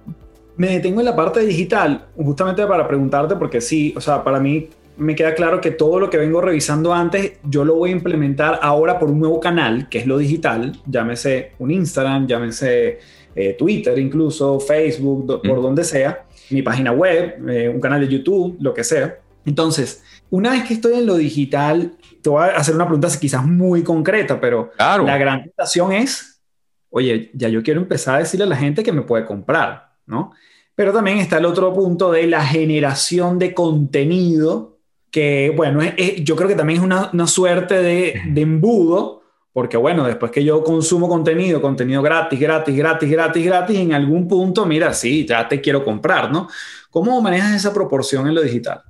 [0.55, 4.69] Me detengo en la parte digital, justamente para preguntarte, porque sí, o sea, para mí
[4.95, 8.59] me queda claro que todo lo que vengo revisando antes, yo lo voy a implementar
[8.61, 12.99] ahora por un nuevo canal, que es lo digital, llámese un Instagram, llámese
[13.35, 18.57] eh, Twitter incluso, Facebook, por donde sea, mi página web, eh, un canal de YouTube,
[18.59, 19.19] lo que sea.
[19.45, 23.45] Entonces, una vez que estoy en lo digital, te voy a hacer una pregunta quizás
[23.45, 26.41] muy concreta, pero la gran tentación es,
[26.89, 30.31] oye, ya yo quiero empezar a decirle a la gente que me puede comprar, ¿no?
[30.75, 34.77] Pero también está el otro punto de la generación de contenido,
[35.11, 35.81] que bueno,
[36.23, 39.22] yo creo que también es una, una suerte de, de embudo
[39.53, 44.27] porque bueno, después que yo consumo contenido, contenido gratis, gratis, gratis, gratis, gratis, en algún
[44.27, 46.49] punto, mira, sí, ya te quiero comprar, ¿no?
[46.89, 48.81] ¿Cómo manejas esa proporción en lo digital?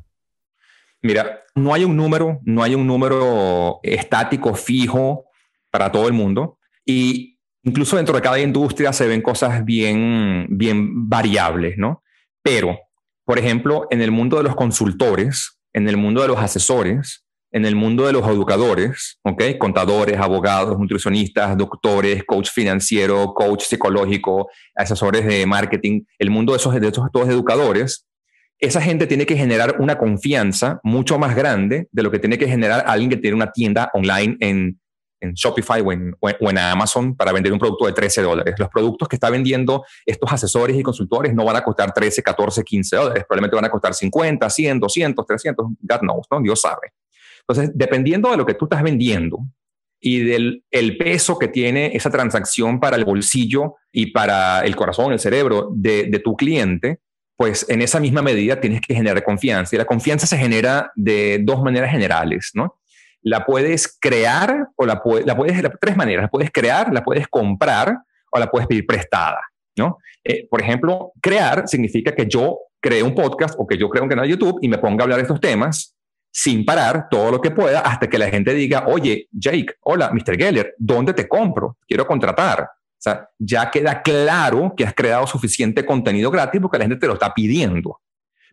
[1.01, 5.25] Mira, no hay un número, no hay un número estático, fijo
[5.69, 6.57] para todo el mundo.
[6.85, 12.03] Y incluso dentro de cada industria se ven cosas bien, bien variables, ¿no?
[12.41, 12.79] Pero,
[13.25, 17.22] por ejemplo, en el mundo de los consultores, en el mundo de los asesores,
[17.53, 19.43] en el mundo de los educadores, ¿ok?
[19.59, 26.73] Contadores, abogados, nutricionistas, doctores, coach financiero, coach psicológico, asesores de marketing, el mundo de esos,
[26.73, 28.07] de esos todos educadores,
[28.59, 32.47] esa gente tiene que generar una confianza mucho más grande de lo que tiene que
[32.47, 34.79] generar alguien que tiene una tienda online en,
[35.19, 35.91] en Shopify o
[36.49, 38.55] en, Amazon para vender un producto de 13 dólares.
[38.57, 42.63] Los productos que está vendiendo estos asesores y consultores no van a costar 13, 14,
[42.63, 43.25] 15 dólares.
[43.27, 46.41] Probablemente van a costar 50, 100, 200, 300, God knows, ¿no?
[46.41, 46.93] Dios sabe.
[47.47, 49.39] Entonces, dependiendo de lo que tú estás vendiendo
[49.99, 55.13] y del el peso que tiene esa transacción para el bolsillo y para el corazón,
[55.13, 56.99] el cerebro de, tu cliente,
[57.37, 59.75] pues en esa misma medida tienes que generar confianza.
[59.75, 62.77] Y la confianza se genera de dos maneras generales, ¿no?
[63.23, 67.27] la puedes crear o la, la puedes, de tres maneras, la puedes crear, la puedes
[67.27, 67.97] comprar
[68.29, 69.41] o la puedes pedir prestada,
[69.77, 69.97] ¿no?
[70.23, 74.09] Eh, por ejemplo, crear significa que yo cree un podcast o que yo creo un
[74.09, 75.92] canal de YouTube y me ponga a hablar de estos temas
[76.35, 80.35] sin parar todo lo que pueda hasta que la gente diga, oye, Jake, hola, Mr.
[80.35, 81.77] Geller, ¿dónde te compro?
[81.87, 82.61] Quiero contratar.
[82.63, 87.07] O sea, ya queda claro que has creado suficiente contenido gratis porque la gente te
[87.07, 87.99] lo está pidiendo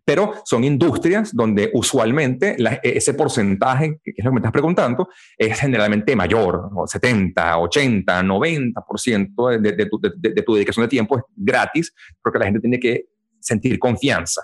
[0.05, 5.59] pero son industrias donde usualmente ese porcentaje, que es lo que me estás preguntando, es
[5.61, 12.47] generalmente mayor, 70, 80, 90% de, de, tu dedicación de tiempo es gratis, porque la
[12.47, 13.05] gente tiene que
[13.39, 14.43] sentir confianza.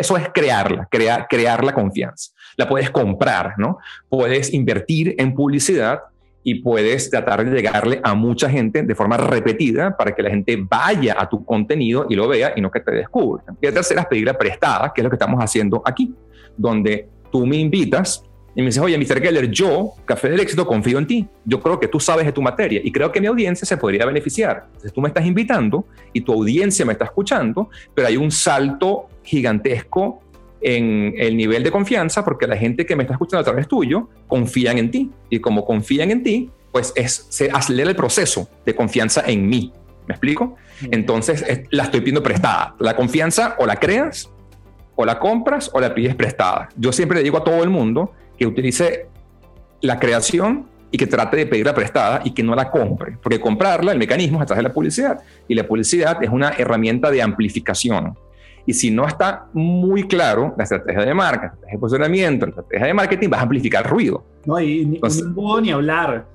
[0.00, 2.32] Eso es crearla, crear, crear la confianza.
[2.56, 3.78] La puedes comprar, ¿no?
[4.08, 6.00] Puedes invertir en publicidad
[6.42, 10.56] y puedes tratar de llegarle a mucha gente de forma repetida para que la gente
[10.56, 13.42] vaya a tu contenido y lo vea y no que te descubra.
[13.60, 16.14] Y la tercera es pedirle prestada, que es lo que estamos haciendo aquí,
[16.56, 18.22] donde tú me invitas
[18.54, 19.20] y me dices, oye, Mr.
[19.20, 21.28] Keller, yo, Café del Éxito, confío en ti.
[21.44, 24.06] Yo creo que tú sabes de tu materia y creo que mi audiencia se podría
[24.06, 24.64] beneficiar.
[24.66, 29.08] Entonces tú me estás invitando y tu audiencia me está escuchando, pero hay un salto
[29.24, 30.20] gigantesco
[30.60, 34.08] en el nivel de confianza porque la gente que me está escuchando a través tuyo
[34.28, 35.10] confían en ti.
[35.30, 39.72] Y como confían en ti, pues es, se acelera el proceso de confianza en mí.
[40.06, 40.56] ¿Me explico?
[40.90, 42.76] Entonces la estoy pidiendo prestada.
[42.78, 44.30] La confianza o la creas,
[44.96, 46.68] o la compras, o la pides prestada.
[46.76, 49.06] Yo siempre le digo a todo el mundo que utilice
[49.80, 53.18] la creación y que trate de pedirla prestada y que no la compre.
[53.22, 55.20] Porque comprarla, el mecanismo es a través de la publicidad.
[55.48, 58.16] Y la publicidad es una herramienta de amplificación.
[58.66, 62.50] Y si no está muy claro la estrategia de marca, la estrategia de posicionamiento, la
[62.50, 64.24] estrategia de marketing, vas a amplificar ruido.
[64.46, 66.26] No, y ni, puedo ni hablar.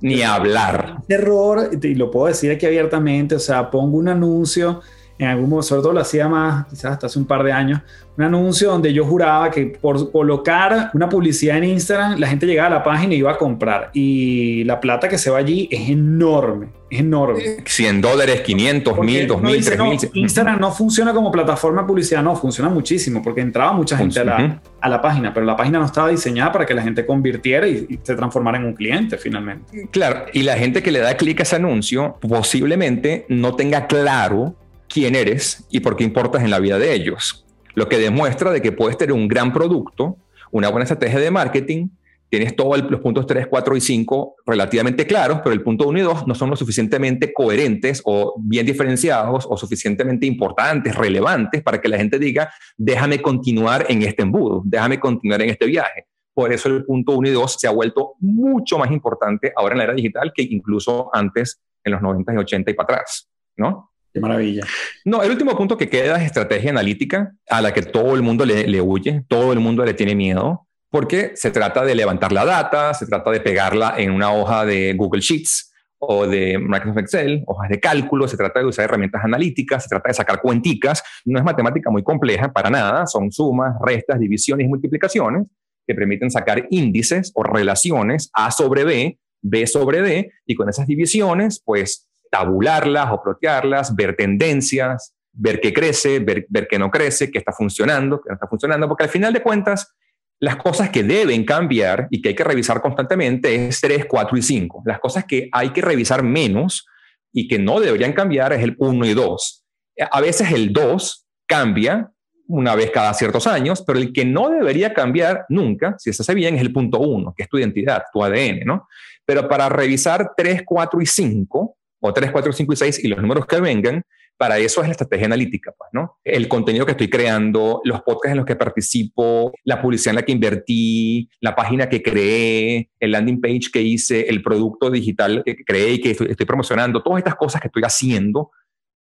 [0.00, 0.96] Ni hablar.
[1.08, 4.80] Error, y lo puedo decir aquí abiertamente, o sea, pongo un anuncio
[5.18, 7.80] en algún momento, sobre todo lo hacía más, quizás hasta hace un par de años,
[8.18, 12.68] un anuncio donde yo juraba que por colocar una publicidad en Instagram, la gente llegaba
[12.68, 13.90] a la página y iba a comprar.
[13.92, 17.42] Y la plata que se va allí es enorme, es enorme.
[17.64, 20.10] 100 dólares, 500, 1000, 2000, 3000.
[20.14, 24.24] Instagram no funciona como plataforma de publicidad, no, funciona muchísimo porque entraba mucha gente a
[24.24, 27.66] la, a la, página, pero la página no estaba diseñada para que la gente convirtiera
[27.68, 29.88] y, y se transformara en un cliente finalmente.
[29.90, 34.54] Claro, y la gente que le da clic a ese anuncio posiblemente no tenga claro
[34.88, 37.44] quién eres y por qué importas en la vida de ellos.
[37.74, 40.16] Lo que demuestra de que puedes tener un gran producto,
[40.50, 41.88] una buena estrategia de marketing,
[42.28, 46.02] tienes todos los puntos 3, 4 y 5 relativamente claros, pero el punto 1 y
[46.02, 51.88] 2 no son lo suficientemente coherentes o bien diferenciados o suficientemente importantes, relevantes para que
[51.88, 56.06] la gente diga, déjame continuar en este embudo, déjame continuar en este viaje.
[56.34, 59.78] Por eso el punto 1 y 2 se ha vuelto mucho más importante ahora en
[59.78, 63.92] la era digital que incluso antes en los 90 y 80 y para atrás, ¿no?
[64.16, 64.64] Qué maravilla.
[65.04, 68.46] No, el último punto que queda es estrategia analítica, a la que todo el mundo
[68.46, 72.94] le, huye, todo el mundo le tiene miedo, porque se trata de levantar la data,
[72.94, 77.68] se trata de pegarla en una hoja de Google Sheets o de Microsoft Excel, hojas
[77.68, 81.02] de cálculo, se trata de usar herramientas analíticas, se trata de sacar cuenticas.
[81.26, 85.46] No es matemática muy compleja para nada, son sumas, restas, divisiones y multiplicaciones
[85.86, 90.86] que permiten sacar índices o relaciones A sobre B, B sobre D, y con esas
[90.86, 97.30] divisiones, pues tabularlas o plotearlas, ver tendencias, ver qué crece, ver, ver qué no crece,
[97.30, 99.94] qué está funcionando, qué no está funcionando, porque al final de cuentas,
[100.38, 104.42] las cosas que deben cambiar y que hay que revisar constantemente es 3, 4 y
[104.42, 104.82] 5.
[104.84, 106.86] Las cosas que hay que revisar menos
[107.32, 109.64] y que no deberían cambiar es el 1 y 2.
[110.10, 112.10] A veces el 2 cambia
[112.48, 116.34] una vez cada ciertos años, pero el que no debería cambiar nunca, si se hace
[116.34, 118.86] bien, es el punto 1, que es tu identidad, tu ADN, ¿no?
[119.24, 121.76] Pero para revisar 3, 4 y 5,
[122.06, 124.02] o 3, 4, 5 y 6 y los números que vengan,
[124.36, 126.18] para eso es la estrategia analítica, pues, ¿no?
[126.22, 130.22] El contenido que estoy creando, los podcasts en los que participo, la publicidad en la
[130.22, 135.64] que invertí, la página que creé, el landing page que hice, el producto digital que
[135.64, 138.50] creé y que estoy, estoy promocionando, todas estas cosas que estoy haciendo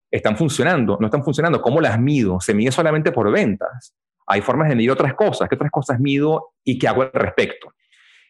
[0.10, 1.62] están funcionando, no están funcionando.
[1.62, 2.40] ¿Cómo las mido?
[2.40, 3.94] ¿Se mide solamente por ventas?
[4.28, 7.74] hay formas de medir otras cosas, qué otras cosas mido y qué hago al respecto.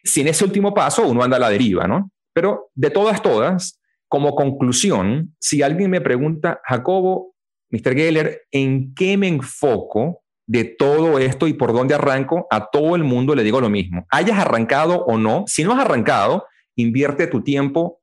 [0.04, 2.10] Sin ese último paso, uno anda a la deriva, ¿no?
[2.32, 7.34] Pero de todas, todas, como conclusión, si alguien me pregunta, Jacobo,
[7.70, 7.94] Mr.
[7.94, 12.46] Geller, ¿en qué me enfoco de todo esto y por dónde arranco?
[12.50, 14.06] A todo el mundo le digo lo mismo.
[14.10, 16.46] Hayas arrancado o no, si no has arrancado,
[16.76, 18.00] invierte tu tiempo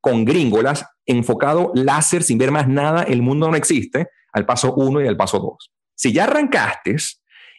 [0.00, 5.02] con gringolas, enfocado láser sin ver más nada, el mundo no existe, al paso 1
[5.02, 5.72] y al paso 2.
[5.94, 6.96] Si ya arrancaste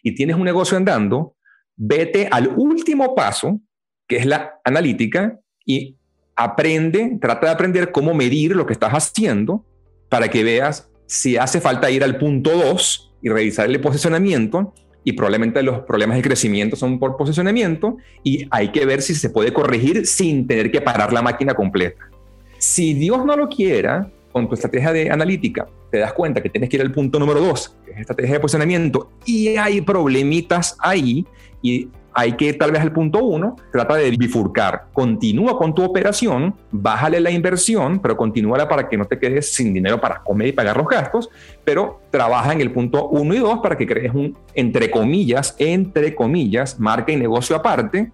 [0.02, 1.34] y tienes un negocio andando,
[1.74, 3.60] vete al último paso,
[4.06, 5.98] que es la analítica, y
[6.36, 9.64] aprende, trata de aprender cómo medir lo que estás haciendo
[10.08, 15.12] para que veas si hace falta ir al punto 2 y revisar el posicionamiento y
[15.12, 19.52] probablemente los problemas de crecimiento son por posicionamiento y hay que ver si se puede
[19.52, 22.10] corregir sin tener que parar la máquina completa.
[22.58, 26.68] Si Dios no lo quiera, con tu estrategia de analítica, te das cuenta que tienes
[26.68, 31.24] que ir al punto número 2, que es estrategia de posicionamiento, y hay problemitas ahí
[31.62, 31.88] y
[32.18, 37.20] hay que tal vez al punto uno, trata de bifurcar, continúa con tu operación, bájale
[37.20, 40.78] la inversión, pero continúala para que no te quedes sin dinero para comer y pagar
[40.78, 41.28] los gastos,
[41.62, 46.14] pero trabaja en el punto uno y dos para que crees un, entre comillas, entre
[46.14, 48.10] comillas, marca y negocio aparte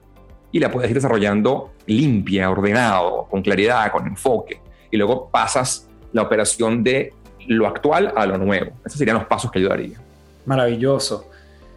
[0.50, 4.60] y la puedes ir desarrollando limpia, ordenado, con claridad, con enfoque.
[4.90, 7.14] Y luego pasas la operación de
[7.46, 8.72] lo actual a lo nuevo.
[8.84, 10.00] Esos serían los pasos que ayudaría.
[10.44, 11.30] Maravilloso.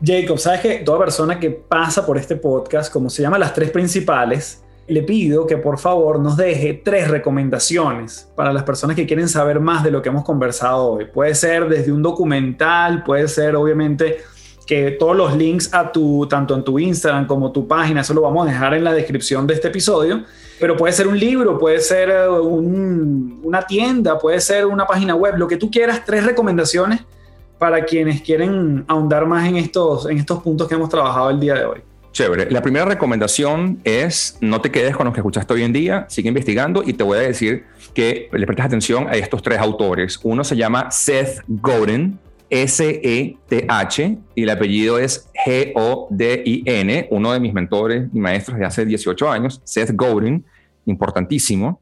[0.04, 3.72] Jacob, sabes que toda persona que pasa por este podcast, como se llama las tres
[3.72, 9.28] principales, le pido que por favor nos deje tres recomendaciones para las personas que quieren
[9.28, 11.06] saber más de lo que hemos conversado hoy.
[11.06, 14.18] Puede ser desde un documental, puede ser obviamente
[14.68, 18.22] que todos los links a tu, tanto en tu Instagram como tu página, eso lo
[18.22, 20.24] vamos a dejar en la descripción de este episodio,
[20.60, 25.36] pero puede ser un libro, puede ser eh, una tienda, puede ser una página web,
[25.38, 27.02] lo que tú quieras, tres recomendaciones
[27.66, 31.56] para quienes quieren ahondar más en estos, en estos puntos que hemos trabajado el día
[31.56, 31.82] de hoy.
[32.12, 32.52] Chévere.
[32.52, 36.28] La primera recomendación es no te quedes con lo que escuchaste hoy en día, sigue
[36.28, 37.64] investigando y te voy a decir
[37.96, 40.20] que le prestes atención a estos tres autores.
[40.22, 42.20] Uno se llama Seth Godin,
[42.52, 49.28] S-E-T-H, y el apellido es G-O-D-I-N, uno de mis mentores y maestros de hace 18
[49.28, 50.46] años, Seth Godin,
[50.86, 51.82] importantísimo,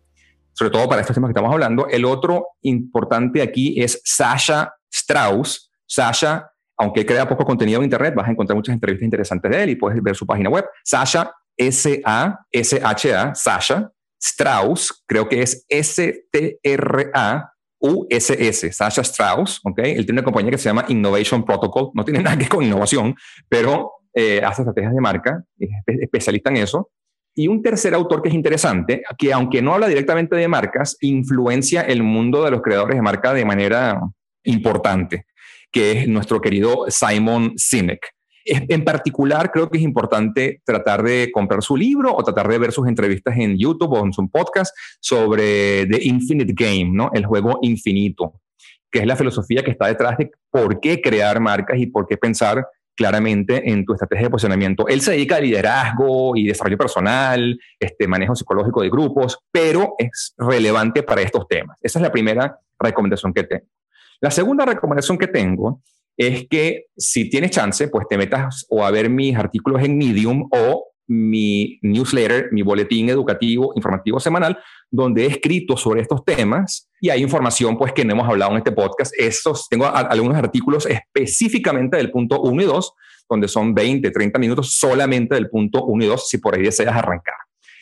[0.54, 1.90] sobre todo para estos temas que estamos hablando.
[1.90, 5.73] El otro importante aquí es Sasha Strauss.
[5.94, 9.70] Sasha, aunque crea poco contenido en Internet, vas a encontrar muchas entrevistas interesantes de él
[9.70, 10.66] y puedes ver su página web.
[10.84, 17.50] Sasha, S-A-S-H-A, Sasha Strauss, creo que es S-T-R-A.
[17.86, 19.80] USS, Sasha Strauss, ¿ok?
[19.80, 22.64] Él tiene una compañía que se llama Innovation Protocol, no tiene nada que ver con
[22.64, 23.14] innovación,
[23.50, 26.92] pero eh, hace estrategias de marca, es especialista en eso.
[27.36, 31.82] Y un tercer autor que es interesante, que aunque no habla directamente de marcas, influencia
[31.82, 34.00] el mundo de los creadores de marca de manera
[34.44, 35.26] importante,
[35.74, 38.14] que es nuestro querido Simon Sinek.
[38.46, 42.72] En particular, creo que es importante tratar de comprar su libro o tratar de ver
[42.74, 47.10] sus entrevistas en YouTube o en su podcast sobre The Infinite Game, ¿no?
[47.14, 48.42] El juego infinito,
[48.92, 52.18] que es la filosofía que está detrás de por qué crear marcas y por qué
[52.18, 54.88] pensar claramente en tu estrategia de posicionamiento.
[54.90, 60.34] Él se dedica a liderazgo y desarrollo personal, este, manejo psicológico de grupos, pero es
[60.38, 61.78] relevante para estos temas.
[61.82, 63.66] Esa es la primera recomendación que tengo.
[64.24, 65.82] La segunda recomendación que tengo
[66.16, 70.48] es que si tienes chance, pues te metas o a ver mis artículos en Medium
[70.50, 74.58] o mi newsletter, mi boletín educativo informativo semanal,
[74.90, 78.60] donde he escrito sobre estos temas y hay información pues que no hemos hablado en
[78.60, 79.14] este podcast.
[79.18, 82.94] Estos, tengo algunos artículos específicamente del punto 1 y 2,
[83.30, 86.96] donde son 20, 30 minutos solamente del punto 1 y 2, si por ahí deseas
[86.96, 87.36] arrancar.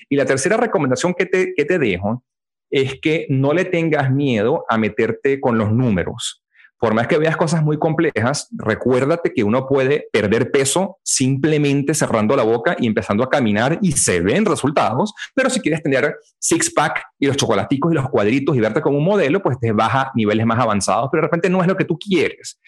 [0.09, 2.23] Y la tercera recomendación que te, que te dejo
[2.71, 6.41] es que no le tengas miedo a meterte con los números.
[6.81, 12.35] Por más que veas cosas muy complejas, recuérdate que uno puede perder peso simplemente cerrando
[12.35, 17.03] la boca y empezando a caminar y se ven resultados, pero si quieres tener six-pack
[17.19, 20.43] y los chocolaticos y los cuadritos y verte como un modelo, pues te baja niveles
[20.47, 22.59] más avanzados, pero de repente no es lo que tú quieres.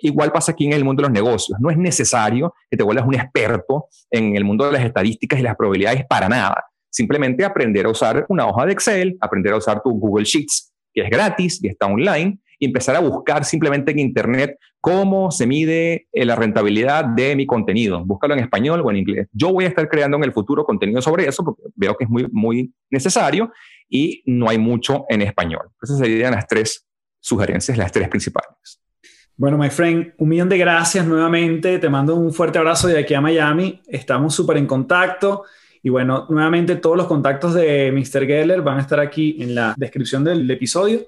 [0.00, 1.58] igual pasa aquí en el mundo de los negocios.
[1.60, 5.42] No es necesario que te vuelvas un experto en el mundo de las estadísticas y
[5.42, 6.66] las probabilidades para nada
[6.96, 11.02] Simplemente aprender a usar una hoja de Excel, aprender a usar tu Google Sheets, que
[11.02, 16.08] es gratis y está online, y empezar a buscar simplemente en Internet cómo se mide
[16.10, 18.02] eh, la rentabilidad de mi contenido.
[18.02, 19.28] Búscalo en español o en inglés.
[19.32, 22.10] Yo voy a estar creando en el futuro contenido sobre eso porque veo que es
[22.10, 23.52] muy, muy necesario
[23.90, 25.68] y no hay mucho en español.
[25.82, 26.86] Esas serían las tres
[27.20, 28.80] sugerencias, las tres principales.
[29.36, 31.78] Bueno, my friend, un millón de gracias nuevamente.
[31.78, 33.82] Te mando un fuerte abrazo de aquí a Miami.
[33.86, 35.44] Estamos súper en contacto.
[35.86, 38.26] Y bueno, nuevamente todos los contactos de Mr.
[38.26, 41.06] Geller van a estar aquí en la descripción del episodio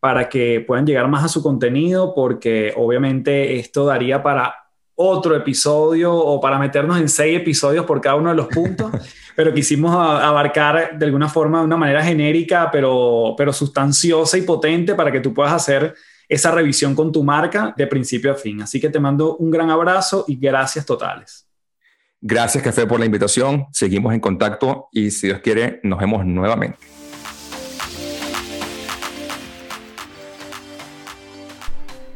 [0.00, 4.54] para que puedan llegar más a su contenido, porque obviamente esto daría para
[4.94, 8.92] otro episodio o para meternos en seis episodios por cada uno de los puntos,
[9.36, 14.94] pero quisimos abarcar de alguna forma, de una manera genérica, pero, pero sustanciosa y potente
[14.94, 15.94] para que tú puedas hacer
[16.30, 18.62] esa revisión con tu marca de principio a fin.
[18.62, 21.46] Así que te mando un gran abrazo y gracias totales.
[22.26, 23.66] Gracias, Café, por la invitación.
[23.70, 26.78] Seguimos en contacto y si Dios quiere, nos vemos nuevamente.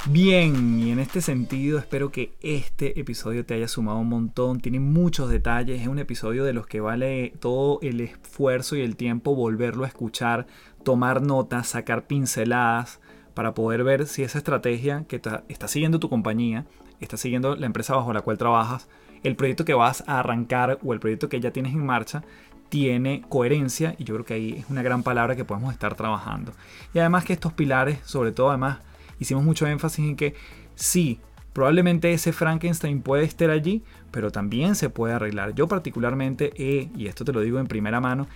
[0.06, 4.80] Bien, y en este sentido espero que este episodio te haya sumado un montón, tiene
[4.80, 9.34] muchos detalles, es un episodio de los que vale todo el esfuerzo y el tiempo
[9.34, 10.46] volverlo a escuchar,
[10.84, 12.98] tomar notas, sacar pinceladas
[13.34, 16.64] para poder ver si esa estrategia que está siguiendo tu compañía,
[16.98, 18.88] está siguiendo la empresa bajo la cual trabajas,
[19.22, 22.22] el proyecto que vas a arrancar o el proyecto que ya tienes en marcha
[22.68, 26.52] tiene coherencia y yo creo que ahí es una gran palabra que podemos estar trabajando.
[26.94, 28.78] Y además que estos pilares, sobre todo además
[29.18, 30.34] hicimos mucho énfasis en que
[30.74, 31.20] sí,
[31.52, 35.54] probablemente ese Frankenstein puede estar allí, pero también se puede arreglar.
[35.54, 38.26] Yo particularmente he, y esto te lo digo en primera mano,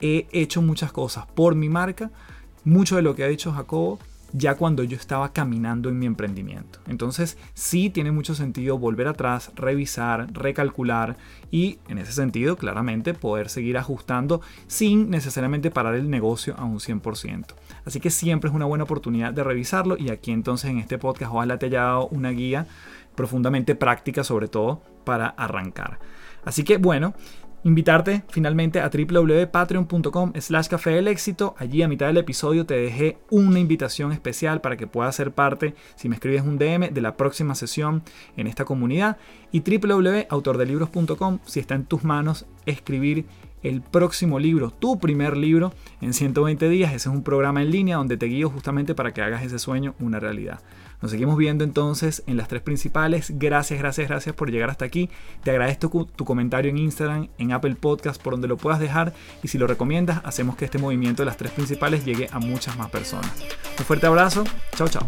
[0.00, 2.10] he hecho muchas cosas por mi marca.
[2.64, 3.98] Mucho de lo que ha dicho Jacobo
[4.32, 6.80] ya cuando yo estaba caminando en mi emprendimiento.
[6.86, 11.16] Entonces sí tiene mucho sentido volver atrás, revisar, recalcular
[11.50, 16.78] y en ese sentido claramente poder seguir ajustando sin necesariamente parar el negocio a un
[16.78, 17.46] 100%.
[17.84, 21.32] Así que siempre es una buena oportunidad de revisarlo y aquí entonces en este podcast
[21.32, 22.66] ojalá te haya dado una guía
[23.14, 25.98] profundamente práctica sobre todo para arrancar.
[26.44, 27.14] Así que bueno,
[27.64, 31.54] invitarte finalmente a www.patreon.com slash café del éxito.
[31.58, 35.74] Allí a mitad del episodio te dejé una invitación especial para que puedas ser parte,
[35.96, 38.02] si me escribes un DM, de la próxima sesión
[38.36, 39.16] en esta comunidad.
[39.52, 43.26] Y www.autordelibros.com si está en tus manos escribir
[43.62, 46.90] el próximo libro, tu primer libro en 120 días.
[46.90, 49.94] Ese es un programa en línea donde te guío justamente para que hagas ese sueño
[49.98, 50.60] una realidad.
[51.00, 53.32] Nos seguimos viendo entonces en las tres principales.
[53.38, 55.10] Gracias, gracias, gracias por llegar hasta aquí.
[55.44, 59.12] Te agradezco tu comentario en Instagram, en Apple Podcast, por donde lo puedas dejar.
[59.42, 62.76] Y si lo recomiendas, hacemos que este movimiento de las tres principales llegue a muchas
[62.76, 63.30] más personas.
[63.78, 64.44] Un fuerte abrazo.
[64.74, 65.06] Chao, chao.